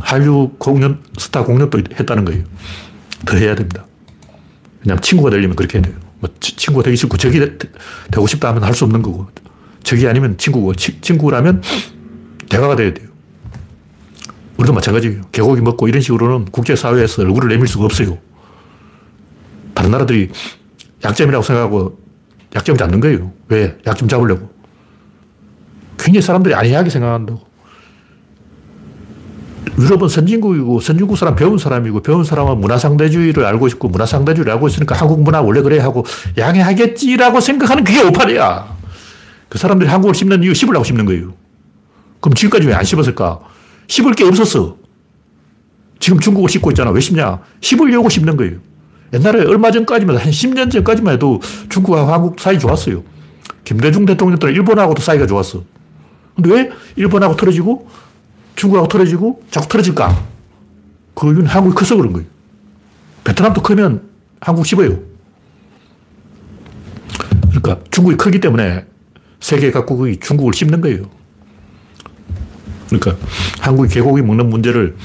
한류 0.00 0.50
공연, 0.58 1.02
스타 1.16 1.44
공연도 1.44 1.78
했다는 1.78 2.24
거예요. 2.24 2.44
더 3.26 3.36
해야 3.36 3.54
됩니다. 3.54 3.86
그냥 4.82 5.00
친구가 5.00 5.30
되려면 5.30 5.56
그렇게 5.56 5.78
해야 5.78 5.86
돼요. 5.86 5.96
뭐 6.20 6.30
친구가 6.40 6.84
되기 6.84 6.96
싫고 6.96 7.16
적이 7.16 7.40
되, 7.40 7.68
고 8.16 8.26
싶다 8.26 8.48
하면 8.48 8.62
할 8.64 8.74
수 8.74 8.84
없는 8.84 9.02
거고 9.02 9.28
적이 9.82 10.08
아니면 10.08 10.36
친구고 10.36 10.74
치, 10.74 11.00
친구라면 11.00 11.62
대화가 12.48 12.76
돼야 12.76 12.92
돼요. 12.92 13.08
우리도 14.56 14.72
마찬가지예요. 14.72 15.22
개고기 15.30 15.60
먹고 15.62 15.88
이런 15.88 16.00
식으로는 16.02 16.46
국제사회에서 16.46 17.22
얼굴을 17.22 17.48
내밀 17.48 17.68
수가 17.68 17.84
없어요. 17.84 18.18
다른 19.74 19.90
나라들이 19.92 20.30
약점이라고 21.04 21.44
생각하고 21.44 22.00
약점 22.56 22.76
잡는 22.76 22.98
거예요. 23.00 23.32
왜? 23.48 23.78
약점 23.86 24.08
잡으려고. 24.08 24.52
굉장히 25.98 26.22
사람들이 26.22 26.54
안이하게 26.54 26.90
생각한다고. 26.90 27.47
유럽은 29.78 30.08
선진국이고 30.08 30.80
선진국 30.80 31.16
사람 31.16 31.36
배운 31.36 31.56
사람이고 31.56 32.02
배운 32.02 32.24
사람은 32.24 32.58
문화상대주의를 32.60 33.44
알고 33.44 33.68
있고 33.68 33.88
문화상대주의를 33.88 34.52
알고 34.54 34.66
있으니까 34.68 34.96
한국 34.96 35.22
문화 35.22 35.40
원래 35.40 35.62
그래 35.62 35.78
하고 35.78 36.04
양해하겠지라고 36.36 37.40
생각하는 37.40 37.84
그게 37.84 38.02
오판이야. 38.02 38.76
그 39.48 39.58
사람들이 39.58 39.88
한국을 39.88 40.14
씹는 40.14 40.42
이유 40.42 40.52
씹으려고 40.52 40.84
씹는 40.84 41.06
거예요. 41.06 41.32
그럼 42.20 42.34
지금까지 42.34 42.66
왜 42.66 42.74
안 42.74 42.84
씹었을까? 42.84 43.40
씹을 43.86 44.12
게 44.14 44.24
없었어. 44.24 44.76
지금 46.00 46.18
중국을 46.20 46.48
씹고 46.50 46.70
있잖아. 46.72 46.90
왜 46.90 47.00
씹냐? 47.00 47.40
씹으려고 47.60 48.08
씹는 48.08 48.36
거예요. 48.36 48.58
옛날에 49.12 49.44
얼마 49.44 49.70
전까지만, 49.70 50.16
한 50.16 50.30
10년 50.30 50.70
전까지만 50.70 51.14
해도 51.14 51.40
중국하고 51.70 52.12
한국 52.12 52.38
사이 52.38 52.58
좋았어요. 52.58 53.02
김대중 53.64 54.04
대통령 54.04 54.38
때는 54.38 54.54
일본하고도 54.54 55.00
사이가 55.00 55.26
좋았어. 55.26 55.64
근데 56.36 56.54
왜 56.54 56.70
일본하고 56.96 57.36
틀어지고 57.36 57.88
중국하고 58.58 58.88
틀어지고 58.88 59.42
자꾸 59.50 59.68
틀어질까? 59.68 60.26
그 61.14 61.26
이유는 61.28 61.46
한국이 61.46 61.76
커서 61.76 61.96
그런 61.96 62.12
거예요. 62.12 62.28
베트남도 63.22 63.62
크면 63.62 64.02
한국 64.40 64.66
씹어요. 64.66 64.98
그러니까 67.48 67.78
중국이 67.90 68.16
크기 68.16 68.40
때문에 68.40 68.84
세계 69.40 69.70
각국이 69.70 70.18
중국을 70.18 70.52
씹는 70.52 70.80
거예요. 70.80 71.08
그러니까 72.88 73.16
한국이 73.60 73.94
개고기 73.94 74.22
먹는 74.22 74.50
문제를 74.50 74.96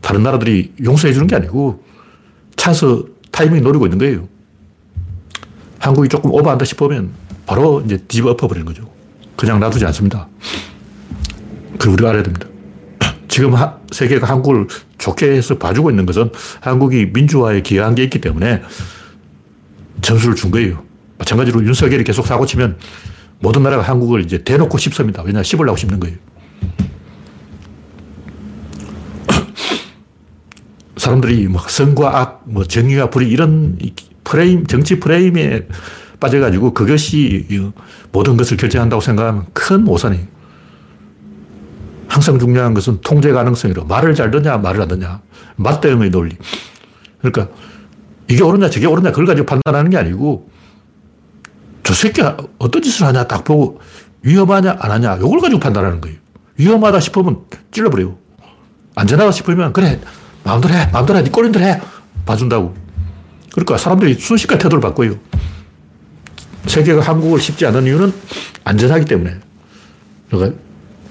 다른 0.00 0.22
나라들이 0.22 0.72
용서해 0.82 1.12
주는 1.12 1.26
게 1.26 1.36
아니고 1.36 1.84
차서 2.56 3.04
타이밍 3.30 3.62
노리고 3.62 3.86
있는 3.86 3.98
거예요. 3.98 4.28
한국이 5.80 6.08
조금 6.08 6.30
오버한다 6.30 6.64
싶으면 6.64 7.10
바로 7.44 7.82
이제 7.84 7.98
뒤집어 7.98 8.30
엎어버리는 8.30 8.64
거죠. 8.64 8.90
그냥 9.36 9.60
놔두지 9.60 9.84
않습니다. 9.86 10.28
그걸 11.72 11.92
우리가 11.94 12.10
알아야 12.10 12.22
됩니다. 12.22 12.53
지금 13.34 13.52
세계가 13.90 14.28
한국을 14.28 14.68
좋게 14.96 15.28
해서 15.32 15.58
봐주고 15.58 15.90
있는 15.90 16.06
것은 16.06 16.30
한국이 16.60 17.10
민주화에 17.12 17.62
기여한 17.62 17.96
게 17.96 18.04
있기 18.04 18.20
때문에 18.20 18.62
점수를 20.02 20.36
준 20.36 20.52
거예요. 20.52 20.84
마찬가지로 21.18 21.64
윤석열이 21.64 22.04
계속 22.04 22.28
사고 22.28 22.46
치면 22.46 22.78
모든 23.40 23.64
나라가 23.64 23.82
한국을 23.82 24.20
이제 24.20 24.44
대놓고 24.44 24.78
씹습니다. 24.78 25.24
왜냐, 25.24 25.42
씹으려고 25.42 25.76
씹는 25.76 25.98
거예요. 25.98 26.16
사람들이 30.96 31.48
뭐 31.48 31.60
선과 31.66 32.20
악, 32.20 32.42
뭐 32.44 32.62
정의와 32.62 33.10
불의 33.10 33.30
이런 33.30 33.76
프레임, 34.22 34.64
정치 34.64 35.00
프레임에 35.00 35.62
빠져가지고 36.20 36.72
그것이 36.72 37.48
모든 38.12 38.36
것을 38.36 38.56
결정한다고 38.56 39.00
생각하면 39.00 39.46
큰 39.52 39.88
오산이에요. 39.88 40.34
항상 42.14 42.38
중요한 42.38 42.74
것은 42.74 43.00
통제 43.00 43.32
가능성이로 43.32 43.86
말을 43.86 44.14
잘 44.14 44.30
듣냐, 44.30 44.56
말을 44.58 44.82
안 44.82 44.86
듣냐. 44.86 45.20
맞대응의 45.56 46.10
논리. 46.10 46.36
그러니까 47.20 47.52
이게 48.28 48.40
옳으냐, 48.40 48.70
저게 48.70 48.86
옳으냐, 48.86 49.10
그걸 49.10 49.26
가지고 49.26 49.46
판단하는 49.46 49.90
게 49.90 49.96
아니고 49.96 50.48
저 51.82 51.92
새끼가 51.92 52.36
어떤 52.58 52.82
짓을 52.82 53.04
하냐 53.06 53.24
딱 53.24 53.42
보고 53.42 53.80
위험하냐, 54.22 54.76
안 54.78 54.92
하냐, 54.92 55.16
이걸 55.16 55.40
가지고 55.40 55.58
판단하는 55.58 56.00
거예요. 56.00 56.16
위험하다 56.56 57.00
싶으면 57.00 57.40
찔러버려요. 57.72 58.16
안전하다 58.94 59.32
싶으면 59.32 59.72
그래, 59.72 60.00
마음대로 60.44 60.72
해, 60.72 60.88
마음대로 60.92 61.18
해, 61.18 61.24
네 61.24 61.30
꼴인대로 61.30 61.64
해. 61.64 61.80
봐준다고. 62.24 62.76
그러니까 63.50 63.76
사람들이 63.76 64.14
순식간에 64.14 64.60
태도를 64.60 64.80
바꿔요. 64.80 65.16
세계가 66.66 67.00
한국을 67.02 67.40
쉽지 67.40 67.66
않은 67.66 67.84
이유는 67.86 68.14
안전하기 68.62 69.04
때문에. 69.04 69.34
그러니까 70.30 70.56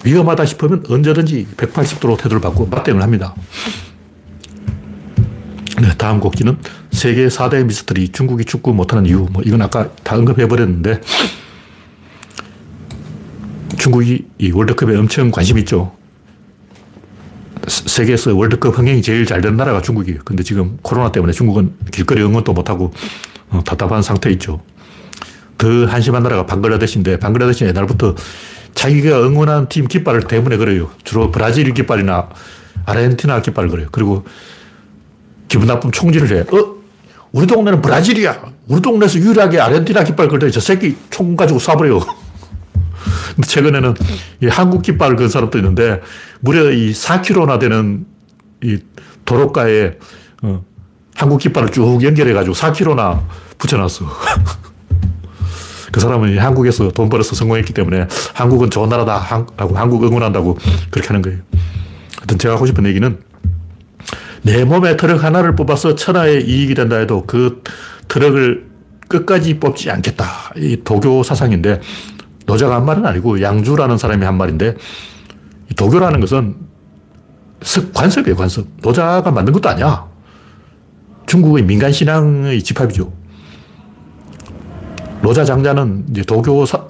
위험하다 0.03 0.45
싶으면 0.45 0.83
언제든지 0.87 1.47
180도로 1.57 2.17
태도를 2.17 2.41
바꾸고 2.41 2.67
맞대응을 2.67 3.01
합니다. 3.01 3.33
네, 5.81 5.89
다음 5.97 6.19
곡지는 6.19 6.57
세계 6.91 7.27
4대 7.27 7.65
미스터리 7.65 8.09
중국이 8.09 8.45
축구 8.45 8.73
못하는 8.73 9.05
이유. 9.05 9.27
뭐 9.31 9.41
이건 9.43 9.61
아까 9.61 9.89
다 10.03 10.15
언급해버렸는데 10.17 11.01
중국이 13.77 14.25
이 14.37 14.51
월드컵에 14.51 14.95
엄청 14.97 15.31
관심 15.31 15.57
있죠. 15.59 15.93
세계에서 17.67 18.35
월드컵 18.35 18.77
흥행이 18.77 19.01
제일 19.01 19.25
잘 19.25 19.41
되는 19.41 19.57
나라가 19.57 19.81
중국이에요. 19.81 20.19
근데 20.25 20.43
지금 20.43 20.77
코로나 20.81 21.11
때문에 21.11 21.33
중국은 21.33 21.73
길거리 21.91 22.21
응원도 22.21 22.53
못하고 22.53 22.91
어, 23.49 23.61
답답한 23.65 24.01
상태에 24.01 24.33
있죠. 24.33 24.61
더 25.57 25.85
한심한 25.85 26.23
나라가 26.23 26.45
방글라데시인데 26.45 27.19
방글라데시는 27.19 27.69
옛날부터 27.69 28.15
자기가 28.75 29.21
응원하는 29.23 29.67
팀 29.69 29.87
깃발을 29.87 30.21
때문에 30.21 30.57
그래요. 30.57 30.89
주로 31.03 31.31
브라질 31.31 31.73
깃발이나 31.73 32.29
아르헨티나 32.85 33.41
깃발을 33.41 33.69
그래요. 33.69 33.87
그리고 33.91 34.25
기분 35.47 35.67
나쁜 35.67 35.91
총질을 35.91 36.37
해. 36.37 36.41
어? 36.41 36.75
우리 37.31 37.47
동네는 37.47 37.81
브라질이야. 37.81 38.41
우리 38.67 38.81
동네에서 38.81 39.19
유일하게 39.19 39.59
아르헨티나 39.59 40.03
깃발 40.03 40.27
걸때 40.27 40.49
저 40.51 40.59
새끼 40.59 40.95
총 41.09 41.35
가지고 41.35 41.59
쏴버려요. 41.59 42.05
근데 43.35 43.47
최근에는 43.47 43.95
이 44.41 44.47
한국 44.47 44.81
깃발을 44.81 45.15
건 45.15 45.29
사람도 45.29 45.57
있는데 45.57 46.01
무려 46.39 46.71
이 46.71 46.91
4km나 46.91 47.59
되는 47.59 48.05
이 48.63 48.79
도로가에 49.25 49.97
어, 50.43 50.63
한국 51.15 51.39
깃발을 51.39 51.69
쭉 51.71 52.03
연결해가지고 52.03 52.55
4km나 52.55 53.21
붙여놨어. 53.57 54.05
그 55.93 55.99
사람은 55.99 56.39
한국에서 56.39 56.89
돈 56.89 57.07
벌어서 57.07 57.35
성공했기 57.35 57.71
때문에 57.71 58.07
한국은 58.33 58.71
좋은 58.71 58.89
나라다 58.89 59.15
하고 59.15 59.75
한국 59.75 60.03
응원한다고 60.03 60.57
그렇게 60.89 61.07
하는 61.07 61.21
거예요. 61.21 61.37
하여튼 62.17 62.39
제가 62.39 62.55
하고 62.55 62.65
싶은 62.65 62.87
얘기는 62.87 63.19
내 64.41 64.65
몸에 64.65 64.97
트럭 64.97 65.23
하나를 65.23 65.55
뽑아서 65.55 65.93
천하의 65.93 66.47
이익이 66.47 66.73
된다 66.73 66.97
해도 66.97 67.23
그 67.27 67.61
트럭을 68.07 68.65
끝까지 69.07 69.59
뽑지 69.59 69.91
않겠다. 69.91 70.25
이 70.55 70.81
도교 70.83 71.21
사상인데 71.21 71.79
노자가 72.47 72.77
한 72.77 72.85
말은 72.85 73.05
아니고 73.05 73.43
양주라는 73.43 73.99
사람이 73.99 74.25
한 74.25 74.35
말인데 74.35 74.75
도교라는 75.77 76.19
것은 76.21 76.55
관습이에요, 77.93 78.35
관습. 78.35 78.67
노자가 78.81 79.29
만든 79.29 79.53
것도 79.53 79.69
아니야. 79.69 80.07
중국의 81.27 81.63
민간신앙의 81.65 82.63
집합이죠. 82.63 83.13
노자 85.23 85.45
장자는 85.45 86.05
이제 86.09 86.21
도교 86.21 86.65
사, 86.65 86.85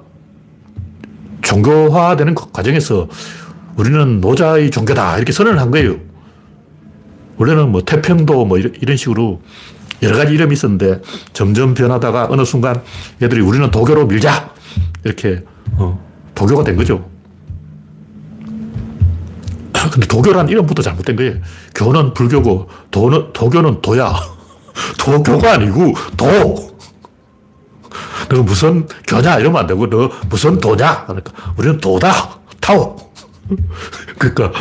종교화되는 1.43 2.33
과정에서 2.33 3.07
우리는 3.75 4.19
노자의 4.21 4.71
종교다 4.71 5.17
이렇게 5.17 5.31
선언을 5.31 5.61
한 5.61 5.69
거예요. 5.69 5.97
원래는 7.37 7.71
뭐 7.71 7.83
태평도 7.83 8.45
뭐 8.45 8.57
이런 8.57 8.97
식으로 8.97 9.39
여러 10.01 10.17
가지 10.17 10.33
이름이 10.33 10.53
있었는데 10.53 11.01
점점 11.33 11.75
변하다가 11.75 12.27
어느 12.31 12.43
순간 12.43 12.81
얘들이 13.21 13.39
우리는 13.41 13.69
도교로 13.69 14.07
밀자 14.07 14.51
이렇게 15.03 15.43
어, 15.73 16.03
도교가 16.33 16.63
된 16.63 16.75
거죠. 16.75 17.07
근데 19.91 20.07
도교란 20.07 20.49
이름부터 20.49 20.81
잘못된 20.81 21.15
거예요. 21.15 21.35
교는 21.75 22.15
불교고 22.15 22.67
도는, 22.89 23.31
도교는 23.33 23.81
도야. 23.83 24.11
도교가 24.97 25.53
아니고 25.53 25.93
도. 26.17 26.72
너 28.33 28.41
무슨 28.41 28.87
교냐 29.07 29.37
이러면 29.37 29.61
안 29.61 29.67
되고 29.67 29.87
너 29.87 30.09
무슨 30.27 30.57
도냐 30.57 31.05
그러니까 31.05 31.31
우리는 31.55 31.79
도다 31.79 32.39
타오. 32.59 32.97
그러니까 34.17 34.51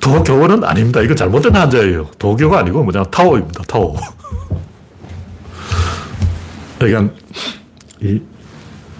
도교는 0.00 0.62
아닙니다. 0.62 1.02
이거 1.02 1.14
잘못된 1.14 1.54
한자예요. 1.54 2.08
도교가 2.18 2.60
아니고 2.60 2.84
뭐냐 2.84 3.02
타오입니다. 3.04 3.64
타오. 3.64 3.96
그러니까 6.78 7.12
이 8.00 8.22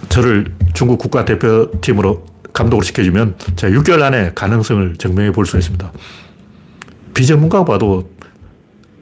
저를 0.09 0.53
중국 0.73 0.97
국가대표팀으로 0.97 2.25
감독을 2.51 2.83
시켜주면 2.83 3.35
제가 3.55 3.73
6개월 3.79 4.01
안에 4.01 4.33
가능성을 4.35 4.97
증명해 4.97 5.31
볼 5.31 5.45
수 5.45 5.57
있습니다. 5.57 5.89
비전문가가 7.13 7.63
봐도 7.63 8.09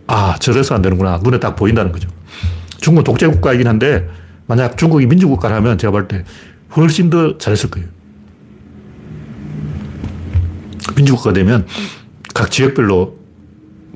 아, 0.05 0.35
저래서 0.39 0.75
안 0.75 0.83
되는구나. 0.83 1.19
눈에 1.23 1.39
딱 1.39 1.55
보인다는 1.55 1.91
거죠. 1.91 2.07
중국은 2.79 3.03
독재국가이긴 3.03 3.67
한데 3.67 4.07
만약 4.47 4.77
중국이 4.77 5.05
민주국가라면 5.05 5.77
제가 5.77 5.91
볼 5.91 6.07
때 6.07 6.23
훨씬 6.75 7.09
더 7.09 7.37
잘했을 7.37 7.69
거예요. 7.69 7.87
민주국가 10.95 11.33
되면 11.33 11.65
각 12.33 12.51
지역별로 12.51 13.17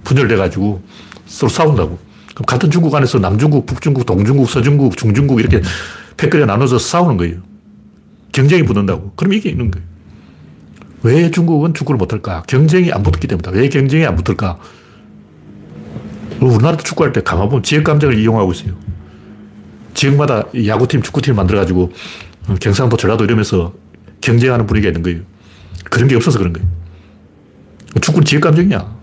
분열돼가지고 0.03 0.81
서로 1.25 1.49
싸운다고. 1.49 1.99
그럼 2.33 2.45
같은 2.45 2.71
중국 2.71 2.93
안에서 2.95 3.19
남중국, 3.19 3.65
북중국, 3.65 4.05
동중국, 4.05 4.49
서중국, 4.49 4.97
중중국 4.97 5.39
이렇게 5.39 5.61
패거리 6.17 6.45
나눠서 6.45 6.79
싸우는 6.79 7.17
거예요. 7.17 7.37
경쟁이 8.31 8.63
붙는다고. 8.63 9.11
그럼 9.15 9.33
이게 9.33 9.49
있는 9.49 9.69
거예요. 9.71 9.85
왜 11.03 11.31
중국은 11.31 11.73
축구를 11.73 11.97
못할까? 11.97 12.43
경쟁이 12.47 12.91
안 12.91 13.03
붙었기 13.03 13.27
때문이다. 13.27 13.51
왜 13.51 13.69
경쟁이 13.69 14.05
안 14.05 14.15
붙을까? 14.15 14.57
우리나라도 16.39 16.83
축구할 16.83 17.11
때 17.11 17.21
가만 17.21 17.49
보면 17.49 17.63
지역 17.63 17.83
감정을 17.83 18.17
이용하고 18.17 18.51
있어요. 18.51 18.73
지역마다 19.93 20.43
야구팀, 20.65 21.01
축구팀 21.01 21.36
만들어가지고 21.36 21.91
경상도, 22.60 22.97
전라도 22.97 23.23
이러면서 23.23 23.73
경쟁하는 24.21 24.65
분위기가 24.67 24.89
있는 24.89 25.04
거예요. 25.04 25.21
그런 25.86 26.08
게 26.08 26.15
없어서 26.15 26.38
그런 26.38 26.54
거예요. 26.54 26.67
축구는 28.01 28.25
지역 28.25 28.41
감정이야. 28.41 28.95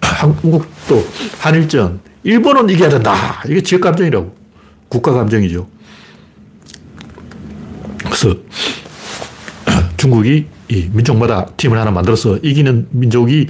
한국도 0.00 1.06
한일전, 1.38 2.00
일본은 2.24 2.68
이겨야 2.70 2.88
된다. 2.88 3.42
이게 3.48 3.62
지역 3.62 3.82
감정이라고. 3.82 4.36
국가 4.88 5.12
감정이죠. 5.12 5.68
그래서 8.04 8.36
중국이 9.96 10.46
이 10.68 10.88
민족마다 10.92 11.46
팀을 11.56 11.78
하나 11.78 11.90
만들어서 11.90 12.38
이기는 12.38 12.88
민족이 12.90 13.48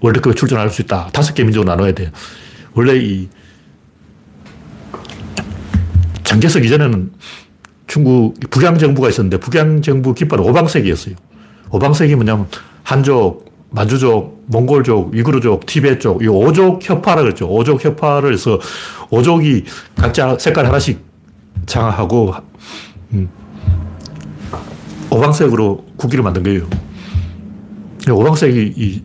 월드컵에 0.00 0.34
출전할 0.34 0.70
수 0.70 0.82
있다. 0.82 1.08
다섯 1.12 1.34
개 1.34 1.44
민족을 1.44 1.66
나눠야 1.66 1.92
돼. 1.92 2.10
원래 2.74 2.96
이 2.96 3.28
장개석 6.26 6.64
이전에는 6.64 7.12
중국 7.86 8.34
북양 8.50 8.78
정부가 8.78 9.08
있었는데 9.08 9.38
북양 9.38 9.80
정부 9.80 10.12
깃발은 10.12 10.44
오방색이었어요. 10.44 11.14
오방색이 11.70 12.14
뭐냐면 12.16 12.48
한족, 12.82 13.52
만주족, 13.70 14.44
몽골족, 14.46 15.14
위구르족, 15.14 15.66
티베족, 15.66 16.22
이 16.22 16.28
오족 16.28 16.88
협파라 16.88 17.22
그랬죠. 17.22 17.48
오족 17.48 17.84
협파를 17.84 18.32
해서 18.32 18.58
오족이 19.10 19.64
각자 19.96 20.36
색깔 20.38 20.66
하나씩 20.66 21.04
장하고 21.66 22.34
음, 23.12 23.28
오방색으로 25.10 25.84
국기를 25.96 26.24
만든 26.24 26.42
거예요. 26.42 26.68
오방색이 28.10 28.74
이 28.76 29.02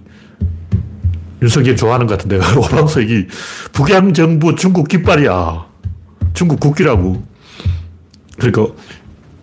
윤석열 1.41 1.75
좋아하는 1.75 2.07
것 2.07 2.17
같은데 2.17 2.37
오방색이 2.57 3.27
북양 3.73 4.13
정부 4.13 4.55
중국 4.55 4.87
깃발이야. 4.87 5.70
중국 6.41 6.59
국기라고. 6.59 7.21
그러니까 8.39 8.63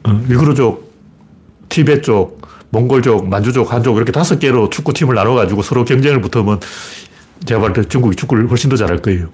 어, 0.02 0.20
위구르족, 0.26 0.92
티베족, 1.68 2.42
몽골족, 2.70 3.28
만주족, 3.28 3.72
한족 3.72 3.96
이렇게 3.98 4.10
다섯 4.10 4.40
개로 4.40 4.68
축구팀을 4.68 5.14
나눠가지고 5.14 5.62
서로 5.62 5.84
경쟁을 5.84 6.20
붙으면 6.20 6.58
제가 7.44 7.60
볼때 7.60 7.84
중국이 7.84 8.16
축구를 8.16 8.50
훨씬 8.50 8.68
더 8.68 8.74
잘할 8.74 8.98
거예요. 8.98 9.28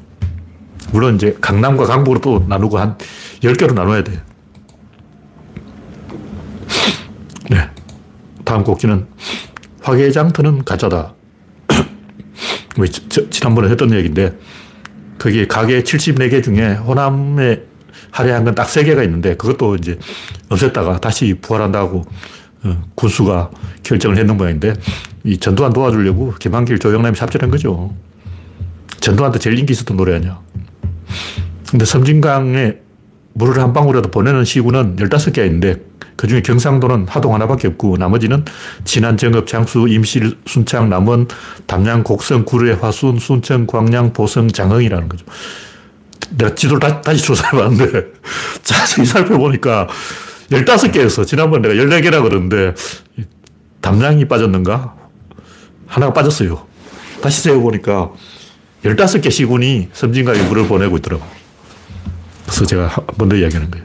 물론 0.92 1.14
이제 1.14 1.34
강남과 1.40 1.86
강북으로 1.86 2.20
또 2.20 2.44
나누고 2.46 2.78
한 2.78 2.98
10개로 3.40 3.72
나눠야 3.72 4.04
돼요. 4.04 4.20
네. 7.48 7.70
다음 8.44 8.62
곡지는 8.62 9.06
화개장터는 9.80 10.66
가짜다. 10.66 11.14
지난번에 13.30 13.70
했던 13.70 13.90
얘기인데 13.90 14.36
거기에 15.24 15.46
가게 15.46 15.82
74개 15.82 16.44
중에 16.44 16.74
호남에 16.74 17.62
할애한 18.10 18.44
건 18.44 18.54
딱 18.54 18.68
3개가 18.68 19.02
있는데 19.04 19.34
그것도 19.36 19.76
이제 19.76 19.98
없앴다가 20.50 21.00
다시 21.00 21.34
부활한다고 21.40 22.04
어, 22.64 22.82
군수가 22.94 23.50
결정을 23.82 24.18
했는 24.18 24.36
모양인데 24.36 24.74
이 25.24 25.38
전두환 25.38 25.72
도와주려고 25.72 26.34
김한길, 26.38 26.78
조영남이 26.78 27.16
삽질한 27.16 27.50
거죠. 27.50 27.94
전두환한테 29.00 29.38
제일 29.38 29.58
인기 29.58 29.72
있었던 29.72 29.96
노래 29.96 30.14
아니야. 30.16 30.40
근데 31.70 31.86
섬진강에 31.86 32.74
물을 33.32 33.62
한 33.62 33.72
방울이라도 33.72 34.10
보내는 34.10 34.44
시구는 34.44 34.96
15개 34.96 35.44
있는데 35.46 35.82
그 36.16 36.26
중에 36.28 36.42
경상도는 36.42 37.06
하동 37.08 37.34
하나밖에 37.34 37.68
없고 37.68 37.96
나머지는 37.98 38.44
진안, 38.84 39.16
정읍, 39.16 39.46
장수, 39.46 39.86
임실, 39.88 40.38
순창, 40.46 40.88
남원, 40.88 41.28
담양, 41.66 42.02
곡성, 42.04 42.44
구례, 42.44 42.72
화순, 42.72 43.18
순천, 43.18 43.66
광양, 43.66 44.12
보성, 44.12 44.48
장흥이라는 44.48 45.08
거죠. 45.08 45.24
내가 46.36 46.54
지도를 46.54 46.80
다, 46.80 47.00
다시 47.00 47.22
조사해 47.24 47.50
봤는데 47.58 48.06
자세히 48.62 49.04
살펴보니까 49.06 49.88
15개였어. 50.50 51.26
지난번 51.26 51.62
내가 51.62 51.74
14개라 51.74 52.22
그러는데 52.22 52.74
담양이 53.80 54.26
빠졌는가? 54.26 54.94
하나가 55.86 56.12
빠졌어요. 56.12 56.66
다시 57.22 57.42
세어보니까 57.42 58.10
15개 58.84 59.30
시군이 59.30 59.88
섬진강에 59.92 60.42
물을 60.42 60.66
보내고 60.68 60.96
있더라고. 60.98 61.24
그래서 62.44 62.66
제가 62.66 62.86
한 62.88 63.04
번 63.18 63.28
더 63.28 63.36
이야기하는 63.36 63.70
거예요. 63.70 63.84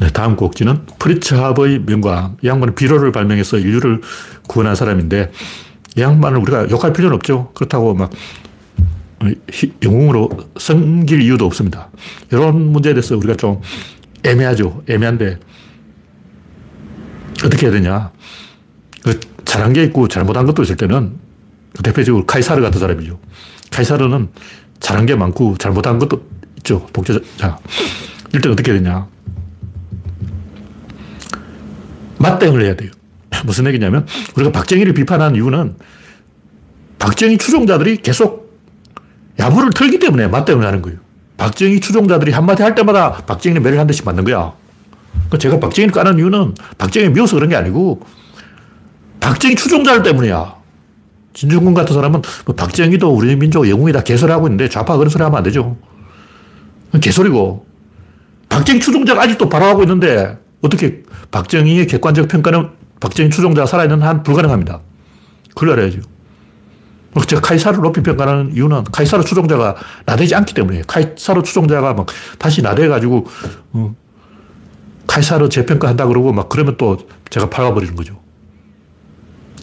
네, 0.00 0.08
다음 0.10 0.34
꼭지는 0.34 0.86
프리츠 0.98 1.34
하버의 1.34 1.80
명암. 1.80 2.38
이 2.42 2.46
양반은 2.48 2.74
비료를 2.74 3.12
발명해서 3.12 3.58
인류를 3.58 4.00
구원한 4.48 4.74
사람인데 4.74 5.30
이 5.96 6.00
양반을 6.00 6.38
우리가 6.38 6.70
욕할 6.70 6.94
필요는 6.94 7.14
없죠. 7.16 7.52
그렇다고 7.54 7.94
막 7.94 8.10
영웅으로 9.82 10.30
섬길 10.58 11.20
이유도 11.20 11.44
없습니다. 11.44 11.90
이런 12.32 12.72
문제에 12.72 12.94
대해서 12.94 13.14
우리가 13.16 13.34
좀 13.34 13.60
애매하죠. 14.24 14.84
애매한데 14.88 15.38
어떻게 17.44 17.66
해야 17.66 17.72
되냐. 17.72 18.10
그 19.02 19.20
잘한 19.44 19.74
게 19.74 19.84
있고 19.84 20.08
잘못한 20.08 20.46
것도 20.46 20.62
있을 20.62 20.76
때는 20.76 21.18
대표적으로 21.84 22.24
카이사르 22.24 22.62
같은 22.62 22.80
사람이죠. 22.80 23.20
카이사르는 23.70 24.30
잘한 24.80 25.04
게 25.04 25.14
많고 25.14 25.58
잘못한 25.58 25.98
것도 25.98 26.22
있죠. 26.58 26.86
독재자. 26.94 27.58
일단 28.32 28.52
어떻게 28.52 28.72
해야 28.72 28.80
되냐. 28.80 29.06
맞대응을 32.20 32.62
해야 32.62 32.76
돼요. 32.76 32.90
무슨 33.44 33.66
얘기냐면 33.66 34.06
우리가 34.36 34.52
박정희를 34.52 34.94
비판한 34.94 35.34
이유는 35.34 35.74
박정희 36.98 37.38
추종자들이 37.38 37.98
계속 37.98 38.60
야부를 39.38 39.70
털기 39.70 39.98
때문에 39.98 40.28
맞대응을 40.28 40.66
하는 40.66 40.82
거예요. 40.82 40.98
박정희 41.38 41.80
추종자들이 41.80 42.32
한마디 42.32 42.62
할 42.62 42.74
때마다 42.74 43.12
박정희는 43.12 43.62
매를 43.62 43.78
한 43.78 43.86
대씩 43.86 44.04
맞는 44.04 44.24
거야. 44.24 44.52
그러니까 45.12 45.38
제가 45.38 45.58
박정희를 45.58 45.92
까는 45.92 46.18
이유는 46.18 46.54
박정희 46.76 47.08
미워서 47.10 47.36
그런 47.36 47.48
게 47.48 47.56
아니고 47.56 48.02
박정희 49.20 49.56
추종자들 49.56 50.02
때문이야. 50.02 50.60
진중권 51.32 51.74
같은 51.74 51.94
사람은 51.94 52.22
뭐 52.44 52.54
박정희도 52.54 53.08
우리 53.08 53.36
민족 53.36 53.68
영웅이다 53.68 54.02
개소리하고 54.02 54.48
있는데 54.48 54.68
좌파 54.68 54.96
그런 54.96 55.08
소리 55.08 55.22
하면 55.22 55.38
안 55.38 55.42
되죠. 55.44 55.76
개소리고. 57.00 57.66
박정희 58.48 58.80
추종자가 58.80 59.22
아직도 59.22 59.48
발악하고 59.48 59.82
있는데 59.84 60.36
어떻게 60.62 61.02
박정희의 61.30 61.86
객관적 61.86 62.28
평가는 62.28 62.70
박정희 63.00 63.30
추종자가 63.30 63.66
살아있는 63.66 64.02
한 64.02 64.22
불가능합니다. 64.22 64.80
그걸 65.54 65.70
알아야죠. 65.70 66.00
제가 67.26 67.42
카이사르를 67.42 67.80
높이 67.80 68.02
평가하는 68.02 68.54
이유는 68.54 68.84
카이사르 68.84 69.24
추종자가 69.24 69.74
나대지 70.06 70.34
않기 70.34 70.54
때문에 70.54 70.82
카이사르 70.86 71.42
추종자가 71.42 71.92
막 71.92 72.06
다시 72.38 72.62
나대가지고 72.62 73.26
어, 73.72 73.94
카이사르 75.08 75.48
재평가한다 75.48 76.06
그러고 76.06 76.32
막 76.32 76.48
그러면 76.48 76.76
또 76.76 76.98
제가 77.30 77.50
팔아버리는 77.50 77.96
거죠. 77.96 78.20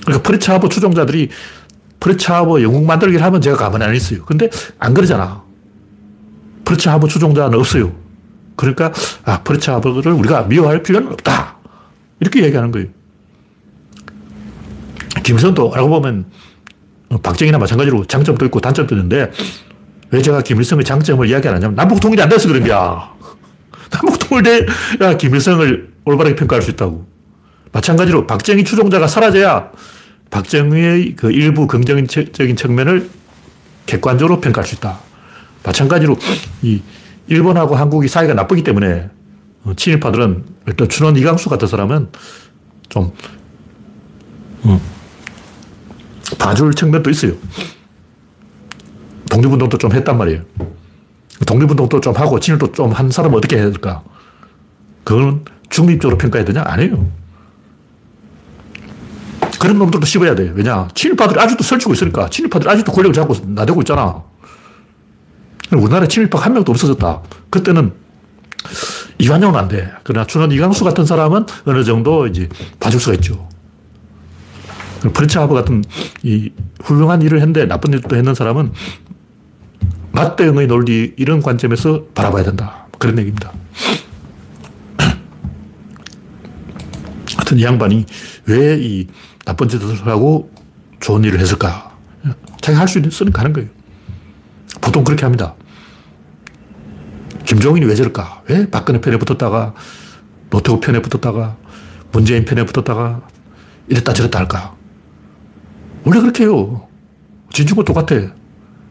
그러니까 0.06 0.24
프리츠 0.24 0.51
하버 0.51 0.68
추종자들이 0.70 1.30
프리츠 2.00 2.38
하버 2.38 2.62
영웅 2.64 2.86
만들기를 2.86 3.24
하면 3.26 3.42
제가 3.42 3.56
가만히 3.58 3.86
안 3.86 3.96
있어요. 3.96 4.26
근데 4.26 4.50
안 4.78 4.94
그러잖아. 4.94 5.44
프리츠 6.66 6.91
하버 6.91 7.08
추종자는 7.08 7.58
없어요. 7.58 8.07
그러니까 8.58 8.92
아, 9.24 9.42
프리츠 9.44 9.76
하버를 9.76 10.12
우리가 10.12 10.44
미워할 10.44 10.84
필요는 10.84 11.14
없다. 11.14 11.56
이렇게 12.20 12.44
얘기하는 12.44 12.72
거예요. 12.72 12.88
김일성도 15.24 15.74
알고 15.74 15.90
보면 15.90 16.26
박정희나 17.24 17.58
마찬가지로 17.58 18.06
장점도 18.06 18.46
있고 18.46 18.60
단점도 18.60 18.96
있는데 18.96 19.32
왜 20.10 20.22
제가 20.22 20.42
김일성의 20.42 20.84
장점을 20.84 21.26
이야기 21.30 21.48
안 21.48 21.56
하냐면 21.56 21.76
남북 21.76 22.00
통일이 22.00 22.22
안 22.22 22.30
돼서 22.30 22.48
그런 22.48 22.64
거야. 22.64 23.14
남북 23.92 24.20
통일돼야 24.20 25.18
김일성을 25.18 25.94
올바르게 26.04 26.36
평가할 26.36 26.62
수 26.62 26.72
있다고. 26.72 27.08
마찬가지로 27.72 28.26
박정희 28.26 28.64
추종자가 28.64 29.08
사라져야 29.08 29.72
박정희의 30.32 31.16
그 31.16 31.32
일부 31.32 31.68
긍정적인 31.68 32.56
측면을 32.56 33.10
객관적으로 33.86 34.42
평가할 34.42 34.68
수 34.68 34.76
있다. 34.76 35.00
마찬가지로 35.64 36.18
이 36.64 36.82
일본하고 37.28 37.76
한국이 37.76 38.08
사이가 38.08 38.34
나쁘기 38.34 38.64
때문에 38.64 39.10
어, 39.64 39.74
친일파들은 39.76 40.46
일단 40.68 40.90
춘원 40.90 41.16
이강수 41.18 41.50
같은 41.50 41.68
사람은 41.68 42.10
좀 42.90 43.12
음, 44.66 44.80
봐줄 46.40 46.74
측면도 46.74 47.10
있어요. 47.10 47.34
독립운동도 49.30 49.78
좀 49.78 49.92
했단 49.92 50.18
말이에요. 50.18 50.42
독립운동도 51.46 52.00
좀 52.02 52.16
하고 52.16 52.40
친일도 52.40 52.72
좀 52.72 52.92
한 52.94 53.10
사람은 53.12 53.38
어떻게 53.38 53.58
해야 53.58 53.66
될까? 53.66 54.04
그거는 55.04 55.46
중립적으로 55.70 56.18
평가해야 56.18 56.46
되냐? 56.46 56.64
아니에요. 56.66 57.10
그런 59.60 59.80
놈들도 59.80 60.06
씹어야 60.06 60.36
돼. 60.36 60.52
왜냐? 60.56 60.88
친일파들이 60.94 61.40
아직도 61.40 61.64
설치고 61.64 61.94
있으니까. 61.94 62.30
친일파들이 62.30 62.70
아직도 62.70 62.92
권력을 62.92 63.14
잡고 63.14 63.36
나대고 63.48 63.82
있잖아. 63.82 64.24
우리나라에 65.74 66.08
친일파가 66.08 66.46
한 66.46 66.54
명도 66.54 66.72
없어졌다. 66.72 67.22
그때는 67.50 67.94
이완용은 69.20 69.60
안 69.60 69.68
돼. 69.68 69.92
그러나 70.04 70.26
춘원 70.26 70.52
이광수 70.52 70.84
같은 70.84 71.06
사람은 71.06 71.46
어느 71.66 71.84
정도 71.84 72.28
이제 72.28 72.48
봐줄 72.80 73.00
수가 73.00 73.16
있죠. 73.16 73.48
프리츠 75.14 75.38
하버 75.38 75.54
같은 75.54 75.84
이 76.24 76.52
훌륭한 76.84 77.22
일을 77.22 77.40
했는데 77.40 77.66
나쁜 77.66 77.94
일도 77.94 78.16
했는 78.16 78.34
사람은 78.36 78.72
맞대응의 80.12 80.68
논리 80.68 81.14
이런 81.18 81.42
관점에서 81.42 82.06
바라봐야 82.16 82.44
된다. 82.44 82.88
그런 82.98 83.18
얘기입니다. 83.20 83.52
하여튼 87.38 87.58
이 87.60 87.64
양반이 87.64 88.06
왜 88.46 88.78
이 88.80 89.08
나쁜 89.46 89.68
짓을 89.70 90.08
하고 90.08 90.52
좋은 91.00 91.24
일을 91.24 91.40
했을까? 91.40 91.96
자기가 92.62 92.82
할 92.82 92.88
수 92.88 93.00
있으니까 93.00 93.40
하는 93.42 93.54
거예요. 93.54 93.70
보통 94.88 95.04
그렇게 95.04 95.26
합니다. 95.26 95.54
김종인이 97.44 97.86
왜 97.86 97.94
저럴까? 97.94 98.44
왜 98.48 98.70
박근혜 98.70 99.02
편에 99.02 99.18
붙었다가 99.18 99.74
노태우 100.50 100.80
편에 100.80 101.02
붙었다가 101.02 101.58
문재인 102.14 102.46
편에 102.46 102.66
붙었다가 102.66 103.22
이랬다 103.90 104.14
저랬다 104.14 104.40
할까? 104.40 104.76
원래 106.06 106.22
그렇게 106.22 106.46
해요. 106.46 106.88
진중권 107.52 107.84
똑같아. 107.84 108.16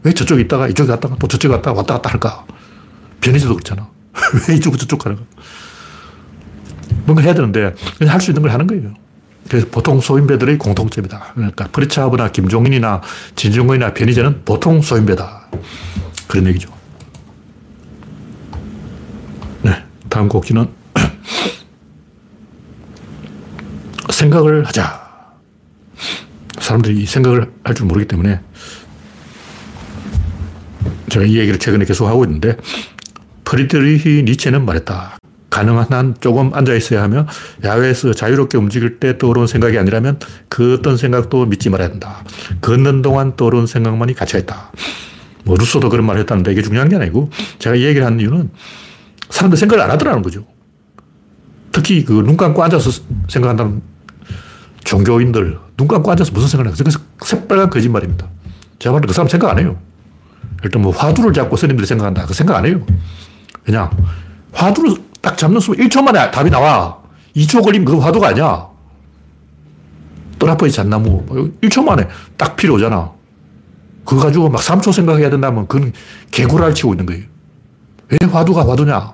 왜 0.03 0.13
저쪽에 0.13 0.41
있다가 0.41 0.67
이쪽에 0.67 0.87
갔다가 0.87 1.15
또 1.17 1.27
저쪽에 1.27 1.55
갔다가 1.55 1.77
왔다 1.79 1.95
갔다 1.95 2.11
할까? 2.11 2.45
변희재도 3.21 3.55
그렇잖아. 3.55 3.89
왜 4.47 4.55
이쪽 4.55 4.77
저쪽 4.77 4.99
가는 4.99 5.17
거야? 5.17 5.25
뭔가 7.07 7.23
해야 7.23 7.33
되는데 7.33 7.73
그냥 7.97 8.13
할 8.13 8.21
수 8.21 8.29
있는 8.29 8.43
걸 8.43 8.51
하는 8.51 8.67
거예요. 8.67 8.93
그래서 9.49 9.65
보통 9.71 9.99
소인배들의 9.99 10.59
공통점이다. 10.59 11.31
그러니까 11.33 11.67
프리차하브나 11.71 12.29
김종인이나 12.29 13.01
진중권이나 13.35 13.95
변희재는 13.95 14.43
보통 14.45 14.81
소인배다. 14.81 15.36
그런 16.27 16.47
얘기죠. 16.47 16.69
네. 19.63 19.83
다음 20.09 20.27
곡기는 20.29 20.67
생각을 24.09 24.65
하자. 24.65 25.07
사람들이 26.59 27.05
생각을 27.05 27.51
할 27.63 27.75
줄 27.75 27.85
모르기 27.85 28.07
때문에 28.07 28.39
제가 31.09 31.25
이 31.25 31.37
얘기를 31.37 31.59
최근에 31.59 31.85
계속 31.85 32.07
하고 32.07 32.25
있는데 32.25 32.57
프리드리히 33.45 34.23
니체는 34.23 34.65
말했다. 34.65 35.17
가능한 35.49 35.87
한 35.91 36.15
조금 36.19 36.53
앉아 36.53 36.73
있어야 36.75 37.01
하며 37.03 37.25
야외에서 37.63 38.13
자유롭게 38.13 38.57
움직일 38.57 38.99
때 38.99 39.17
떠오르는 39.17 39.47
생각이 39.47 39.77
아니라면 39.79 40.19
그 40.49 40.75
어떤 40.75 40.97
생각도 40.97 41.45
믿지 41.45 41.69
말아야 41.69 41.89
한다. 41.89 42.23
걷는 42.61 43.01
동안 43.01 43.35
떠오르는 43.37 43.65
생각만이 43.65 44.13
가치가 44.13 44.39
있다. 44.39 44.71
뭐 45.47 45.55
루소도 45.57 45.89
그런 45.89 46.05
말을 46.05 46.21
했다는데 46.21 46.51
이게 46.51 46.61
중요한 46.61 46.89
게 46.89 46.97
아니고 46.97 47.29
제가 47.57 47.75
이 47.77 47.83
얘기를 47.83 48.05
하는 48.05 48.19
이유는 48.19 48.51
사람들 49.29 49.57
생각을 49.57 49.83
안 49.83 49.91
하더라는 49.91 50.21
거죠. 50.21 50.45
특히 51.71 52.03
그 52.03 52.21
눈 52.21 52.35
감고 52.37 52.61
앉아서 52.63 52.91
생각한다는 53.29 53.81
종교인들 54.83 55.57
눈 55.77 55.87
감고 55.87 56.11
앉아서 56.11 56.31
무슨 56.33 56.47
생각을 56.49 56.71
해요? 56.71 56.75
그래서 56.77 56.99
새빨간 57.23 57.69
거짓말입니다. 57.69 58.27
제가 58.79 58.93
말그 58.93 59.13
사람 59.13 59.27
생각 59.29 59.49
안 59.51 59.59
해요. 59.59 59.77
일단 60.63 60.81
뭐 60.81 60.91
화두를 60.91 61.33
잡고 61.33 61.55
스님들이 61.55 61.87
생각한다. 61.87 62.25
그 62.25 62.33
생각 62.33 62.57
안 62.57 62.65
해요. 62.65 62.85
그냥 63.63 63.89
화두를 64.53 64.95
딱 65.21 65.37
잡는 65.37 65.59
순간 65.61 65.85
1초 65.87 66.01
만에 66.01 66.29
답이 66.31 66.49
나와. 66.49 66.97
2초 67.35 67.63
걸리면 67.63 67.85
그 67.85 67.97
화두가 67.99 68.29
아니야. 68.29 68.67
떠나버리 70.39 70.71
잣나무. 70.71 71.25
1초 71.61 71.83
만에 71.83 72.07
딱 72.35 72.55
필요하잖아. 72.55 73.11
그거 74.07 74.21
가지고 74.21 74.47
막 74.47 74.61
3초 74.61 74.93
생각해야 74.93 75.29
된다면 75.29 75.67
그건 75.67 75.91
개구랄 76.31 76.73
치고 76.73 76.93
있는 76.93 77.05
거예요. 77.05 77.23
왜 78.09 78.17
화두가 78.25 78.65
화두냐? 78.65 79.13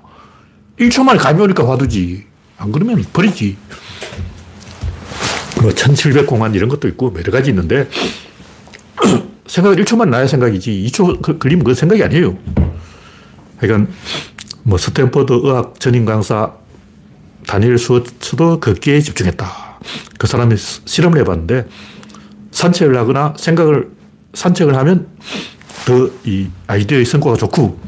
1초 0.79 1.03
만에 1.03 1.17
감이 1.17 1.41
오니까 1.41 1.67
화두지. 1.67 2.25
안 2.57 2.71
그러면 2.71 3.03
버리지. 3.11 3.57
뭐 5.63 5.71
1700공안 5.71 6.53
이런 6.53 6.69
것도 6.69 6.87
있고 6.89 7.11
여러 7.17 7.31
가지 7.31 7.49
있는데 7.49 7.89
생각을 9.47 9.83
1초만 9.83 10.09
나야 10.09 10.27
생각이지 10.27 10.87
2초 10.91 11.39
걸리면 11.39 11.63
그 11.63 11.73
생각이 11.73 12.03
아니에요. 12.03 12.37
그러니까 13.57 13.91
뭐 14.61 14.77
스탠퍼드 14.77 15.33
의학 15.33 15.79
전임 15.79 16.05
강사 16.05 16.53
다니엘 17.47 17.79
수어츠도 17.79 18.59
걷기에 18.59 19.01
집중했다. 19.01 19.79
그 20.19 20.27
사람이 20.27 20.55
실험을 20.55 21.19
해봤는데 21.21 21.67
산책을 22.51 22.95
하거나 22.95 23.33
생각을 23.37 24.02
산책을 24.33 24.75
하면 24.75 25.07
더 25.85 26.09
이 26.25 26.47
아이디어의 26.67 27.05
성과가 27.05 27.37
좋고 27.37 27.79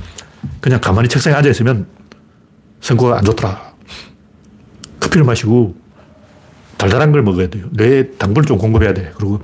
그냥 0.59 0.79
가만히 0.81 1.07
책상에 1.07 1.35
앉아 1.35 1.49
있으면 1.49 1.87
성과가 2.81 3.17
안 3.19 3.23
좋더라. 3.25 3.73
커피를 4.99 5.25
마시고 5.25 5.75
달달한 6.77 7.11
걸 7.11 7.23
먹어야 7.23 7.47
돼요. 7.47 7.67
뇌에 7.71 8.11
당분을 8.17 8.45
좀 8.47 8.57
공급해야 8.57 8.93
돼. 8.93 9.11
그리고 9.17 9.41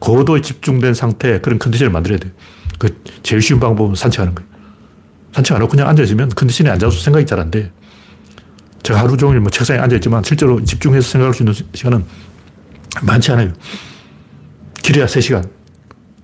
고도에 0.00 0.40
집중된 0.40 0.94
상태 0.94 1.40
그런 1.40 1.58
컨디션을 1.58 1.90
만들어야 1.92 2.18
돼요. 2.18 2.32
그 2.78 3.00
제일 3.22 3.40
쉬운 3.40 3.60
방법은 3.60 3.94
산책하는 3.94 4.34
거예요. 4.34 4.50
산책 5.32 5.54
안 5.56 5.62
하고 5.62 5.70
그냥 5.70 5.88
앉아있으면 5.88 6.30
컨디션이 6.30 6.68
안 6.70 6.78
좋아서 6.78 6.98
생각이 7.00 7.24
잘 7.26 7.38
안 7.38 7.50
돼. 7.50 7.70
제가 8.82 9.00
하루 9.00 9.16
종일 9.16 9.40
뭐 9.40 9.50
책상에 9.50 9.78
앉아있지만 9.80 10.22
실제로 10.24 10.62
집중해서 10.62 11.08
생각할 11.08 11.32
수 11.32 11.42
있는 11.42 11.54
시간은 11.72 12.04
많지 13.02 13.32
않아요. 13.32 13.52
길어야 14.82 15.06
3시간. 15.06 15.48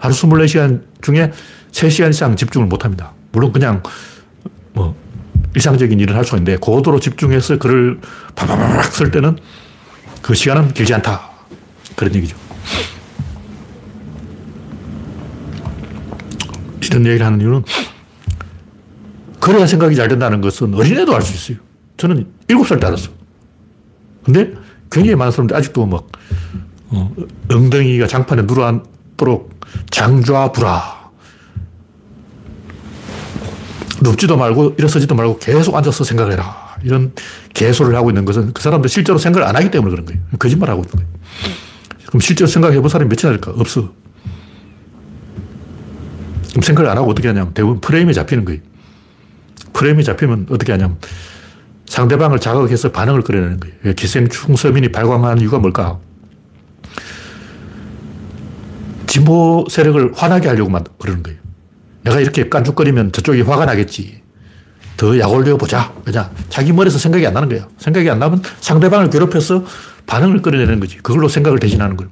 하루 0.00 0.14
24시간 0.14 0.82
중에 1.02 1.30
3시간 1.70 2.10
이상 2.10 2.34
집중을 2.34 2.66
못 2.66 2.84
합니다. 2.84 3.12
물론 3.32 3.52
그냥 3.52 3.82
뭐 4.72 4.96
일상적인 5.54 6.00
일을 6.00 6.16
할 6.16 6.24
수 6.24 6.34
있는데 6.36 6.56
고도로 6.56 6.98
집중해서 7.00 7.58
글을 7.58 8.00
바바바박 8.34 8.84
쓸 8.86 9.10
때는 9.10 9.36
그 10.22 10.34
시간은 10.34 10.72
길지 10.72 10.94
않다. 10.94 11.30
그런 11.96 12.14
얘기죠. 12.14 12.36
이런 16.82 17.06
얘기를 17.06 17.24
하는 17.24 17.40
이유는 17.40 17.62
그래야 19.38 19.66
생각이 19.66 19.94
잘 19.94 20.08
된다는 20.08 20.40
것은 20.40 20.74
어린애도 20.74 21.14
알 21.14 21.22
수 21.22 21.52
있어요. 21.52 21.62
저는 21.96 22.26
7살 22.48 22.80
때 22.80 22.86
알았어. 22.86 23.10
근데 24.24 24.52
굉장히 24.90 25.14
많은 25.14 25.30
사람들이 25.30 25.56
아직도 25.56 25.86
막, 25.86 26.08
어, 26.88 27.14
엉덩이가 27.50 28.06
장판에 28.06 28.42
누르 28.42 28.64
앉도록 29.20 29.60
장좌불아. 29.90 31.00
눕지도 34.02 34.36
말고 34.36 34.76
일어서지도 34.78 35.14
말고 35.14 35.38
계속 35.38 35.76
앉아서 35.76 36.04
생각을 36.04 36.32
해라. 36.32 36.76
이런 36.82 37.12
개소를 37.52 37.94
하고 37.94 38.10
있는 38.10 38.24
것은 38.24 38.54
그 38.54 38.62
사람들 38.62 38.88
실제로 38.88 39.18
생각을 39.18 39.46
안 39.46 39.54
하기 39.56 39.70
때문에 39.70 39.90
그런 39.90 40.06
거예요. 40.06 40.20
거짓말 40.38 40.70
하고 40.70 40.82
있는 40.82 40.92
거예요. 40.96 41.08
그럼 42.06 42.20
실제로 42.20 42.48
생각해 42.48 42.80
본 42.80 42.88
사람이 42.88 43.08
몇이나 43.08 43.38
될까? 43.38 43.52
없어. 43.54 43.92
그럼 46.50 46.62
생각을 46.62 46.90
안 46.90 46.96
하고 46.96 47.10
어떻게 47.10 47.28
하냐면 47.28 47.52
대부분 47.52 47.80
프레임에 47.80 48.12
잡히는 48.14 48.46
거예요. 48.46 48.60
프레임이 49.74 50.02
잡히면 50.02 50.46
어떻게 50.50 50.72
하냐면 50.72 50.98
상대방을 51.86 52.40
자극해서 52.40 52.90
반응을 52.90 53.22
끌어내는 53.22 53.60
거예요. 53.60 53.94
기생충 53.94 54.56
서민이 54.56 54.90
발광한 54.90 55.40
이유가 55.40 55.58
뭘까? 55.58 55.98
진보 59.10 59.66
세력을 59.68 60.12
화나게 60.14 60.46
하려고 60.46 60.70
그러는 61.00 61.24
거예요. 61.24 61.36
내가 62.02 62.20
이렇게 62.20 62.48
깐죽거리면 62.48 63.10
저쪽이 63.10 63.42
화가 63.42 63.66
나겠지. 63.66 64.22
더 64.96 65.18
약 65.18 65.32
올려 65.32 65.56
보자. 65.56 65.92
왜냐? 66.06 66.30
자기 66.48 66.72
머리에서 66.72 66.96
생각이 66.96 67.26
안 67.26 67.34
나는 67.34 67.48
거야. 67.48 67.66
생각이 67.76 68.08
안 68.08 68.20
나면 68.20 68.40
상대방을 68.60 69.10
괴롭혀서 69.10 69.64
반응을 70.06 70.42
끌어내는 70.42 70.78
거지. 70.78 70.98
그걸로 70.98 71.26
생각을 71.26 71.58
대신하는 71.58 71.96
거예요. 71.96 72.08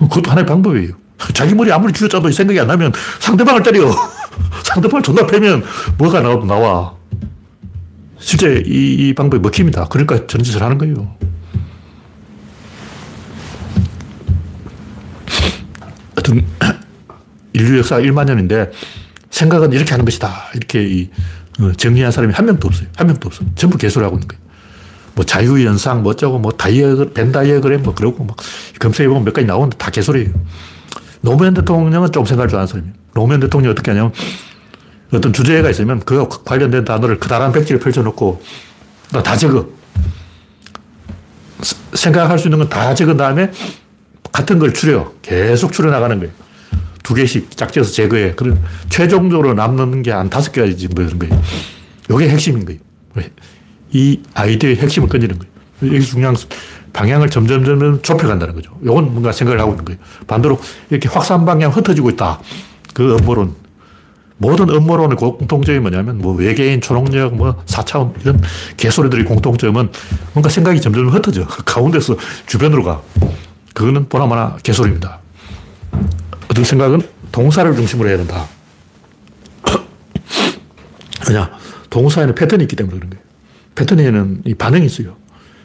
그것도 0.00 0.28
하나의 0.28 0.44
방법이에요. 0.44 0.94
자기 1.34 1.54
머리 1.54 1.70
아무리 1.70 1.92
쥐어짜도 1.92 2.28
생각이 2.32 2.58
안 2.58 2.66
나면 2.66 2.92
상대방을 3.20 3.62
때려. 3.62 3.94
상대방을 4.64 5.04
존나 5.04 5.24
패면 5.24 5.62
뭐가 5.98 6.20
나와도 6.20 6.46
나와. 6.46 6.96
실제 8.18 8.60
이, 8.66 9.08
이 9.08 9.14
방법이 9.14 9.40
먹힙니다. 9.40 9.86
그러니까 9.86 10.26
저런 10.26 10.42
짓을 10.42 10.64
하는 10.64 10.78
거예요. 10.78 11.16
하여튼, 16.22 16.46
인류 17.52 17.78
역사 17.78 17.98
1만 17.98 18.26
년인데 18.26 18.70
생각은 19.30 19.72
이렇게 19.72 19.90
하는 19.90 20.04
것이다. 20.04 20.50
이렇게 20.54 20.84
이, 20.84 21.10
어, 21.60 21.72
정리한 21.72 22.12
사람이 22.12 22.32
한 22.32 22.46
명도 22.46 22.68
없어요. 22.68 22.86
한 22.96 23.08
명도 23.08 23.28
없어. 23.28 23.44
전부 23.56 23.76
개소리 23.76 24.04
하고 24.04 24.16
있는 24.16 24.28
거예요. 24.28 24.40
뭐 25.14 25.24
자유연상, 25.24 26.02
뭐 26.02 26.12
어쩌고, 26.12 26.38
뭐 26.38 26.52
다이어, 26.52 27.10
벤 27.12 27.32
다이어그램, 27.32 27.82
뭐 27.82 27.94
그러고 27.94 28.24
막 28.24 28.36
검색해보면 28.78 29.24
몇 29.24 29.34
가지 29.34 29.46
나오는데 29.46 29.76
다 29.76 29.90
개소리예요. 29.90 30.30
노무현 31.20 31.54
대통령은 31.54 32.12
좀 32.12 32.24
생각을 32.24 32.48
좋아하는 32.48 32.66
사람이에요. 32.66 32.94
노무현 33.14 33.40
대통령이 33.40 33.72
어떻게 33.72 33.90
하냐면 33.90 34.12
어떤 35.12 35.32
주제가 35.32 35.68
있으면 35.68 36.00
그 36.00 36.26
관련된 36.44 36.84
단어를 36.86 37.18
그다란 37.18 37.52
백지를 37.52 37.78
펼쳐놓고 37.80 38.42
다 39.22 39.36
적어. 39.36 39.66
생각할 41.92 42.38
수 42.38 42.48
있는 42.48 42.58
건 42.58 42.68
다 42.68 42.94
적은 42.94 43.18
다음에 43.18 43.52
같은 44.32 44.58
걸 44.58 44.72
추려. 44.72 45.12
계속 45.22 45.72
추려 45.72 45.90
나가는 45.90 46.18
거예요. 46.18 46.32
두 47.02 47.14
개씩 47.14 47.56
짝지어서 47.56 47.92
제거해. 47.92 48.32
그런 48.34 48.60
최종적으로 48.88 49.54
남는 49.54 50.02
게 50.02 50.10
한 50.10 50.30
다섯 50.30 50.52
뭐 50.54 50.64
이런 51.04 51.18
거예요. 51.18 51.42
이게 52.10 52.28
핵심인 52.28 52.64
거예요. 52.64 52.80
이 53.92 54.20
아이디어의 54.34 54.76
핵심을 54.76 55.08
건지는 55.08 55.38
거예요. 55.38 55.52
이게 55.82 56.00
중요한 56.00 56.36
방향을 56.92 57.30
점점 57.30 57.64
점점 57.64 58.00
좁혀간다는 58.02 58.54
거죠. 58.54 58.70
이건 58.82 59.12
뭔가 59.12 59.32
생각을 59.32 59.60
하고 59.60 59.72
있는 59.72 59.84
거예요. 59.84 59.98
반대로 60.26 60.58
이렇게 60.90 61.08
확산 61.08 61.44
방향 61.44 61.70
흩어지고 61.70 62.10
있다. 62.10 62.40
그 62.94 63.16
음모론. 63.16 63.54
모든 64.38 64.68
음모론의 64.68 65.16
공통점이 65.16 65.78
뭐냐면 65.78 66.18
뭐 66.18 66.34
외계인, 66.34 66.80
초능력, 66.80 67.36
뭐 67.36 67.62
4차원 67.66 68.12
이런 68.22 68.40
개소리들이 68.76 69.24
공통점은 69.24 69.90
뭔가 70.32 70.48
생각이 70.48 70.80
점점 70.80 71.08
흩어져. 71.08 71.46
가운데서 71.64 72.16
주변으로 72.46 72.82
가. 72.82 73.02
그거는 73.74 74.08
보나마나 74.08 74.56
개소리입니다. 74.62 75.20
어떤 76.48 76.64
생각은 76.64 77.02
동사를 77.30 77.74
중심으로 77.74 78.08
해야 78.08 78.18
된다. 78.18 78.46
왜냐? 81.28 81.50
동사에는 81.90 82.34
패턴이 82.34 82.64
있기 82.64 82.76
때문에 82.76 82.96
그런 82.96 83.10
거예요. 83.10 83.24
패턴에는 83.74 84.42
이 84.46 84.54
반응이 84.54 84.86
있어요. 84.86 85.16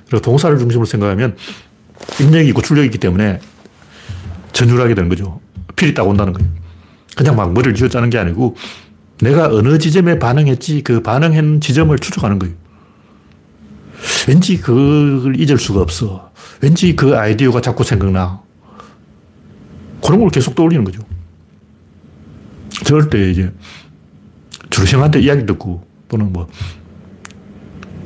그리고 0.07 0.21
동사를 0.21 0.57
중심으로 0.57 0.85
생각하면 0.85 1.35
입력이 2.21 2.49
있고 2.49 2.61
출력이 2.61 2.85
있기 2.87 2.97
때문에 2.97 3.39
전율하게 4.53 4.95
되는 4.95 5.09
거죠. 5.09 5.41
필이 5.75 5.93
딱 5.93 6.07
온다는 6.07 6.33
거예요. 6.33 6.49
그냥 7.15 7.35
막 7.35 7.51
머리를 7.53 7.75
쥐어짜는 7.75 8.09
게 8.09 8.17
아니고 8.17 8.55
내가 9.21 9.47
어느 9.47 9.77
지점에 9.77 10.19
반응했지 10.19 10.83
그 10.83 11.01
반응한 11.01 11.59
지점을 11.61 11.97
추적하는 11.97 12.39
거예요. 12.39 12.55
왠지 14.27 14.57
그걸 14.57 15.39
잊을 15.39 15.57
수가 15.57 15.81
없어. 15.81 16.26
왠지 16.61 16.95
그 16.95 17.17
아이디어가 17.17 17.61
자꾸 17.61 17.83
생각나. 17.83 18.41
그런 20.03 20.19
걸 20.19 20.29
계속 20.29 20.55
떠올리는 20.55 20.83
거죠. 20.83 21.01
저럴 22.85 23.09
때 23.09 23.29
이제 23.29 23.51
주루생한테 24.69 25.19
이야기 25.19 25.45
듣고 25.45 25.83
또는 26.07 26.31
뭐 26.31 26.47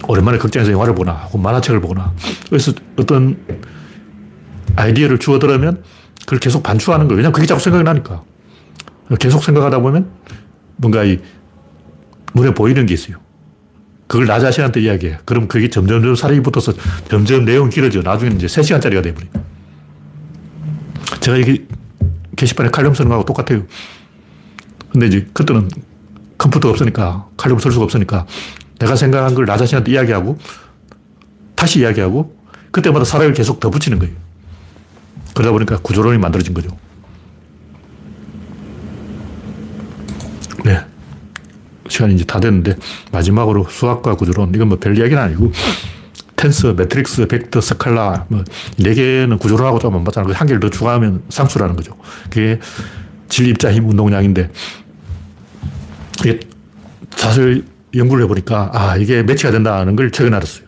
오랜만에 0.08 0.38
극장에서 0.38 0.72
영화를 0.72 0.96
보나 0.96 1.14
혹은 1.14 1.42
만화책을 1.42 1.82
보거나 1.82 2.14
그래서 2.50 2.72
어떤 2.98 3.38
아이디어를 4.76 5.20
주워 5.20 5.38
들으면 5.38 5.84
그걸 6.22 6.40
계속 6.40 6.64
반추하는 6.64 7.08
거예요. 7.08 7.18
왜냐면 7.18 7.34
그게 7.34 7.46
자꾸 7.46 7.62
생각이 7.62 7.84
나니까. 7.84 8.24
계속 9.20 9.44
생각하다 9.44 9.80
보면 9.80 10.10
뭔가 10.78 11.04
이 11.04 11.20
눈에 12.34 12.54
보이는 12.54 12.86
게 12.86 12.94
있어요. 12.94 13.18
그걸 14.12 14.26
나 14.26 14.42
자신한테 14.42 14.82
이야기해. 14.82 15.20
그럼 15.24 15.48
그게 15.48 15.70
점점점 15.70 16.16
살이 16.16 16.42
붙어서 16.42 16.74
점점 17.08 17.46
내용이 17.46 17.70
길어져. 17.70 18.02
나중에는 18.02 18.36
이제 18.36 18.46
3시간짜리가 18.46 19.02
돼버려. 19.02 19.26
제가 21.22 21.38
이게 21.38 21.66
게시판에 22.36 22.72
칼럼 22.72 22.94
쓰는 22.94 23.08
거하고 23.08 23.24
똑같아요. 23.26 23.66
근데 24.92 25.08
이제 25.08 25.26
그때는 25.32 25.70
컴퓨터가 26.38 26.72
없으니까 26.72 27.30
칼럼 27.38 27.58
쓸 27.60 27.72
수가 27.72 27.86
없으니까 27.86 28.26
내가 28.80 28.98
생각한 28.98 29.34
걸 29.34 29.46
나 29.46 29.56
자신한테 29.56 29.94
이야기하고 29.94 30.38
다시 31.56 31.80
이야기하고 31.80 32.36
그때마다 32.72 33.06
살을 33.06 33.32
계속 33.32 33.62
더 33.62 33.70
붙이는 33.70 33.98
거예요. 33.98 34.14
그러다 35.34 35.54
보니까 35.54 35.78
구조론이 35.78 36.18
만들어진 36.18 36.54
거죠. 36.54 36.78
시간이 41.92 42.16
이제 42.16 42.24
다 42.26 42.40
됐는데, 42.40 42.76
마지막으로 43.12 43.68
수학과 43.70 44.16
구조론, 44.16 44.52
이건 44.56 44.70
뭐 44.70 44.78
별 44.80 44.98
이야기는 44.98 45.22
아니고, 45.22 45.52
텐서, 46.36 46.74
매트릭스, 46.74 47.28
벡터, 47.28 47.62
스칼라, 47.62 48.26
뭐, 48.30 48.44
네 48.78 48.94
개는 48.96 49.38
구조론하고 49.38 49.78
좀 49.80 49.96
안 49.96 50.04
맞잖아요. 50.04 50.34
한 50.34 50.48
개를 50.48 50.60
더 50.60 50.70
추가하면 50.70 51.22
상수라는 51.30 51.76
거죠. 51.76 51.96
그게 52.30 52.60
질, 53.30 53.48
입자, 53.48 53.72
힘, 53.72 53.88
운동량인데, 53.90 54.50
이게 56.22 56.40
사실 57.16 57.66
연구를 57.96 58.24
해보니까, 58.24 58.72
아, 58.74 58.98
이게 58.98 59.22
매치가 59.22 59.52
된다는 59.52 59.96
걸 59.96 60.12
최근에 60.12 60.36
알았어요. 60.38 60.66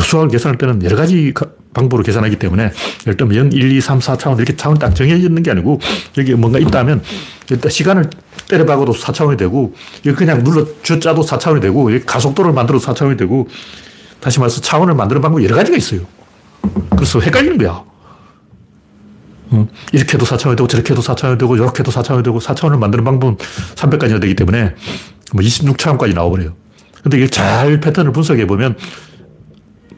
수학을 0.00 0.28
계산할 0.30 0.58
때는 0.58 0.82
여러 0.82 0.96
가지 0.96 1.32
방법으로 1.72 2.02
계산하기 2.02 2.36
때문에 2.36 2.70
예를 3.06 3.16
들면 3.16 3.36
0, 3.36 3.52
1, 3.52 3.72
2, 3.76 3.80
3, 3.80 4.00
4 4.00 4.16
차원 4.16 4.38
이렇게 4.38 4.56
차원 4.56 4.78
딱 4.78 4.94
정해져 4.94 5.26
있는 5.26 5.42
게 5.42 5.50
아니고 5.52 5.80
여기 6.18 6.34
뭔가 6.34 6.58
있다면 6.58 7.02
일단 7.50 7.70
시간을 7.70 8.10
때려박아도 8.54 8.92
4차원이 8.92 9.36
되고 9.36 9.74
이거 10.04 10.14
그냥 10.14 10.42
눌러 10.44 10.64
쥐짜도 10.82 11.22
4차원이 11.22 11.60
되고 11.60 11.90
가속도를 12.06 12.52
만들어도 12.52 12.84
4차원이 12.84 13.18
되고 13.18 13.48
다시 14.20 14.38
말해서 14.38 14.60
차원을 14.60 14.94
만드는 14.94 15.20
방법이 15.20 15.44
여러 15.44 15.56
가지가 15.56 15.76
있어요. 15.76 16.00
그래서 16.90 17.20
헷갈리는 17.20 17.58
거야. 17.58 17.82
이렇게 19.92 20.14
해도 20.14 20.24
4차원이 20.24 20.56
되고 20.56 20.66
저렇게 20.66 20.92
해도 20.94 21.02
4차원이 21.02 21.38
되고 21.38 21.54
이렇게 21.56 21.80
해도 21.80 21.90
4차원이 21.90 22.24
되고 22.24 22.38
4차원을 22.38 22.78
만드는 22.78 23.04
방법은 23.04 23.36
300가지나 23.36 24.20
되기 24.20 24.34
때문에 24.34 24.74
뭐 25.32 25.42
26차원까지 25.42 26.14
나와버려요. 26.14 26.54
근데 27.02 27.18
이게 27.18 27.28
잘 27.28 27.80
패턴을 27.80 28.12
분석해 28.12 28.46
보면 28.46 28.76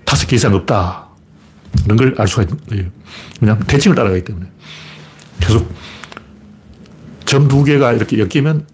다섯 0.04 0.26
개 0.26 0.36
이상 0.36 0.54
없다. 0.54 1.07
이런 1.84 1.96
걸 1.96 2.14
알 2.18 2.26
수가 2.26 2.42
있는 2.42 2.59
거예요. 2.68 2.84
왜냐하면 3.40 3.64
대칭을 3.66 3.94
따라가기 3.94 4.24
때문에. 4.24 4.46
계속 5.40 5.70
점 7.27 7.49
두 7.49 7.64
개가 7.64 7.93
이렇게 7.93 8.18
엮이면 8.18 8.66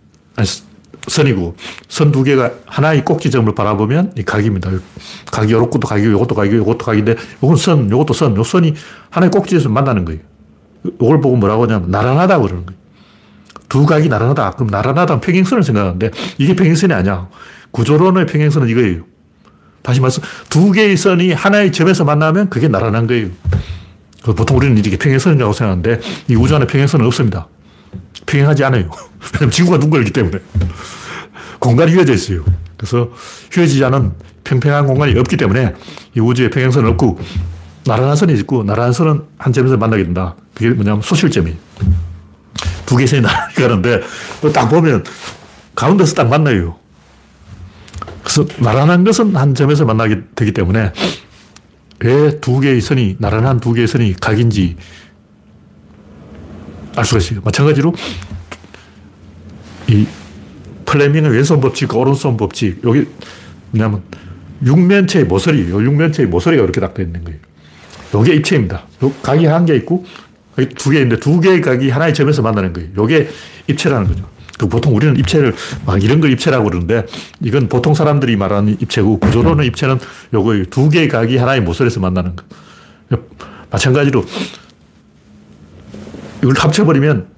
선이고 1.08 1.56
선 1.88 2.12
두 2.12 2.22
개가 2.22 2.50
하나의 2.66 3.04
꼭지점을 3.04 3.52
바라보면 3.54 4.12
이 4.16 4.22
각입니다. 4.22 4.70
각이 5.30 5.52
요것도 5.52 5.80
각이고 5.88 6.12
요것도 6.12 6.34
각이고 6.34 6.56
요것도 6.58 6.84
각인데 6.84 7.16
요건 7.42 7.56
선, 7.56 7.90
요것도 7.90 8.14
선, 8.14 8.36
요 8.36 8.44
선이 8.44 8.74
하나의 9.10 9.30
꼭지에서 9.30 9.68
만나는 9.68 10.04
거예요. 10.04 10.20
요걸 11.00 11.20
보고 11.20 11.36
뭐라고 11.36 11.64
하냐면 11.64 11.90
나란하다고 11.90 12.42
그러는 12.42 12.66
거예요. 12.66 12.80
두 13.68 13.86
각이 13.86 14.08
나란하다. 14.08 14.50
그럼 14.52 14.68
나란하다는 14.68 15.20
평행선을 15.20 15.62
생각하는데 15.64 16.10
이게 16.38 16.54
평행선이 16.54 16.92
아니야. 16.92 17.28
구조론의 17.70 18.26
평행선은 18.26 18.68
이거예요. 18.68 19.02
다시 19.82 20.00
말해서 20.00 20.20
두 20.50 20.70
개의 20.70 20.96
선이 20.96 21.32
하나의 21.32 21.72
점에서 21.72 22.04
만나면 22.04 22.50
그게 22.50 22.68
나란한 22.68 23.06
거예요. 23.06 23.28
보통 24.36 24.58
우리는 24.58 24.76
이렇게 24.76 24.96
평행선이라고 24.98 25.52
생각하는데 25.52 26.00
이 26.28 26.36
우주 26.36 26.54
안에 26.54 26.66
평행선은 26.66 27.04
없습니다. 27.06 27.48
평행하지 28.26 28.64
않아요. 28.64 28.90
왜냐면 29.34 29.50
지구가 29.50 29.78
둥글기 29.78 30.12
때문에. 30.12 30.38
공간이 31.58 31.92
휘어져 31.92 32.12
있어요. 32.12 32.44
그래서 32.76 33.10
휘어지지 33.52 33.84
않은 33.84 34.12
평평한 34.44 34.86
공간이 34.86 35.16
없기 35.18 35.36
때문에 35.36 35.74
이 36.16 36.20
우주에 36.20 36.50
평행선은 36.50 36.90
없고 36.90 37.20
나란한 37.84 38.16
선이 38.16 38.32
있고 38.40 38.64
나란한 38.64 38.92
선은 38.92 39.22
한 39.38 39.52
점에서 39.52 39.76
만나게 39.76 40.04
된다. 40.04 40.34
그게 40.54 40.70
뭐냐면 40.70 41.02
소실점이에요. 41.02 41.56
두 42.86 42.96
개의 42.96 43.06
선이 43.06 43.22
나란히 43.22 43.54
가는데 43.54 44.00
딱 44.52 44.68
보면 44.68 45.04
가운데서 45.74 46.14
딱 46.14 46.28
만나요. 46.28 46.76
그래서 48.22 48.44
나란한 48.58 49.04
것은 49.04 49.34
한 49.36 49.54
점에서 49.54 49.84
만나게 49.84 50.22
되기 50.34 50.52
때문에 50.52 50.92
왜 52.00 52.40
두 52.40 52.58
개의 52.58 52.80
선이, 52.80 53.16
나란한 53.20 53.60
두 53.60 53.72
개의 53.72 53.86
선이 53.86 54.14
각인지 54.20 54.76
알 56.96 57.04
수가 57.04 57.18
있어요. 57.18 57.40
마찬가지로 57.44 57.94
이 59.88 60.06
플레밍의 60.86 61.30
왼손 61.30 61.60
법칙과 61.60 61.96
오른손 61.98 62.36
법칙, 62.36 62.80
여기 62.84 63.06
뭐냐면 63.70 64.02
육면체의 64.64 65.24
모서리, 65.24 65.70
요 65.70 65.82
육면체의 65.82 66.28
모서리가 66.28 66.62
이렇게 66.62 66.80
딱 66.80 66.94
되어 66.94 67.06
있는 67.06 67.24
거예요. 67.24 67.38
요게 68.14 68.34
입체입니다. 68.34 68.82
요 69.02 69.12
각이 69.22 69.46
한 69.46 69.64
개 69.64 69.74
있고 69.76 70.04
두개 70.76 70.98
있는데 71.00 71.18
두 71.18 71.40
개의 71.40 71.60
각이 71.62 71.88
하나의 71.88 72.12
점에서 72.12 72.42
만나는 72.42 72.72
거예요. 72.74 72.90
요게 72.96 73.28
입체라는 73.68 74.06
거죠. 74.06 74.28
그 74.58 74.68
보통 74.68 74.94
우리는 74.94 75.16
입체를 75.16 75.54
막 75.86 76.02
이런 76.04 76.20
걸 76.20 76.30
입체라고 76.30 76.64
그러는데 76.64 77.06
이건 77.40 77.68
보통 77.68 77.94
사람들이 77.94 78.36
말하는 78.36 78.76
입체고 78.80 79.18
구조론의 79.18 79.66
입체는 79.68 79.98
요거 80.34 80.64
두 80.70 80.90
개의 80.90 81.08
각이 81.08 81.38
하나의 81.38 81.62
모서리에서 81.62 82.00
만나는 82.00 82.36
거. 82.36 82.44
마찬가지로 83.70 84.24
이걸 86.42 86.54
합쳐버리면 86.56 87.28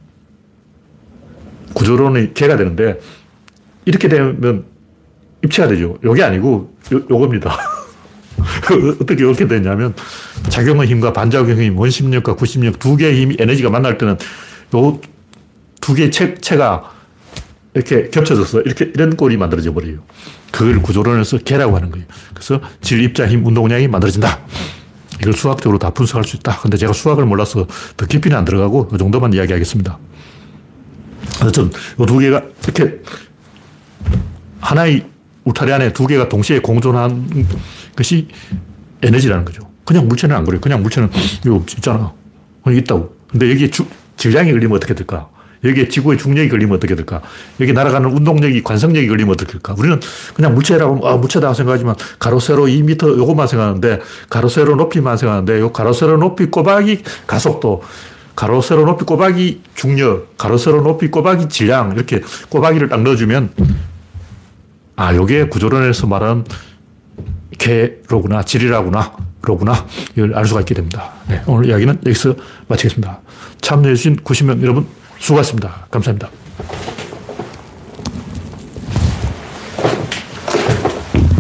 구조론이 1.75 2.35
개가 2.35 2.57
되는데 2.57 3.01
이렇게 3.85 4.09
되면 4.09 4.65
입체가 5.45 5.69
되죠. 5.69 5.99
요게 6.05 6.23
아니고 6.23 6.75
요, 6.93 6.97
요겁니다. 7.11 7.57
어떻게 9.01 9.25
이렇게 9.25 9.47
되냐면 9.47 9.95
작용의 10.49 10.89
힘과 10.89 11.13
반작용의 11.13 11.67
힘, 11.67 11.79
원심력과 11.79 12.37
구심력 12.37 12.79
두 12.79 12.97
개의 12.97 13.21
힘이 13.21 13.37
에너지가 13.39 13.71
만날 13.71 13.99
때는 13.99 14.17
요 14.75 15.01
두 15.85 15.93
개의 15.93 16.11
체, 16.11 16.35
체가 16.37 16.91
이렇게 17.75 18.09
겹쳐져서 18.09 18.63
이렇게 18.63 18.91
이런 18.95 19.17
꼴이 19.17 19.37
만들어져 19.37 19.75
버려요. 19.75 19.99
그걸 20.51 20.81
구조론에서 20.81 21.39
개라고 21.39 21.77
하는 21.77 21.91
거예요. 21.91 22.07
그래서 22.33 22.59
질, 22.81 23.03
입자, 23.03 23.27
힘, 23.29 23.45
운동량이 23.45 23.89
만들어진다. 23.89 24.41
이걸 25.21 25.33
수학적으로 25.33 25.79
다 25.79 25.91
분석할 25.91 26.25
수 26.25 26.37
있다. 26.37 26.59
근데 26.61 26.77
제가 26.77 26.93
수학을 26.93 27.25
몰라서 27.27 27.67
더 27.97 28.07
깊이는 28.07 28.37
안 28.37 28.45
들어가고 28.45 28.91
이 28.95 28.99
정도만 28.99 29.33
이야기하겠습니다. 29.33 29.99
어쨌든 31.43 31.71
이 31.99 32.07
두 32.07 32.19
개가 32.19 32.43
이렇게 32.65 33.01
하나의 34.61 35.07
울타리 35.45 35.73
안에 35.73 35.93
두 35.93 36.07
개가 36.07 36.29
동시에 36.29 36.61
공존한 36.61 37.29
것이 37.97 38.29
에너지라는 39.03 39.45
거죠. 39.45 39.63
그냥 39.85 40.09
물체는 40.09 40.35
안 40.35 40.45
그래요. 40.45 40.61
그냥 40.61 40.83
물체는 40.83 41.11
이거 41.45 41.63
있잖아. 41.77 42.13
있다고. 42.67 43.15
근데 43.29 43.51
여기에 43.51 43.69
주, 43.71 43.85
질량이 44.17 44.51
걸리면 44.53 44.77
어떻게 44.77 44.95
될까? 44.95 45.29
여기에 45.65 45.89
지구의 45.89 46.19
중력이 46.19 46.49
걸리면 46.49 46.77
어떻게 46.77 46.95
될까? 46.95 47.23
여기 47.61 47.73
날아가는 47.73 48.11
운동력이, 48.11 48.63
관성력이 48.63 49.09
걸리면 49.09 49.33
어떻게 49.33 49.53
될까? 49.53 49.75
우리는 49.79 49.99
그냥 50.35 50.55
물체라고, 50.55 51.09
아, 51.09 51.17
물체다 51.17 51.55
생각하지만 51.55 51.95
가로, 52.19 52.39
세로 52.39 52.67
2m 52.67 53.19
요것만 53.19 53.47
생각하는데, 53.47 54.01
가로, 54.29 54.49
세로 54.49 54.77
높이만 54.77 55.17
생각하는데, 55.17 55.61
요 55.61 55.73
가로, 55.73 55.93
세로 55.93 56.17
높이 56.19 56.47
꼬박이 56.47 57.03
가속도, 57.27 57.83
가로, 58.37 58.61
세로 58.61 58.85
높이 58.85 59.05
꼬박이 59.05 59.63
중력, 59.75 60.37
가로, 60.37 60.59
세로 60.59 60.83
높이 60.83 61.09
꼬박이 61.09 61.49
질량, 61.49 61.93
이렇게 61.93 62.21
꼬박이를 62.51 62.89
딱 62.89 63.03
넣어주면, 63.03 63.51
아, 64.97 65.15
요게 65.15 65.49
구조론에서 65.49 66.07
말하는 66.07 66.45
개로구나, 67.59 68.43
질이라구나, 68.43 69.17
로구나, 69.43 69.87
이걸 70.17 70.35
알 70.35 70.47
수가 70.47 70.61
있게 70.61 70.75
됩니다. 70.75 71.13
네, 71.29 71.43
오늘 71.47 71.69
이야기는 71.69 72.01
여기서 72.07 72.35
마치겠습니다. 72.69 73.21
참여해주신 73.61 74.17
90명 74.17 74.63
여러분, 74.63 74.87
수고하셨습니다. 75.25 75.87
감사합니다. 75.91 76.44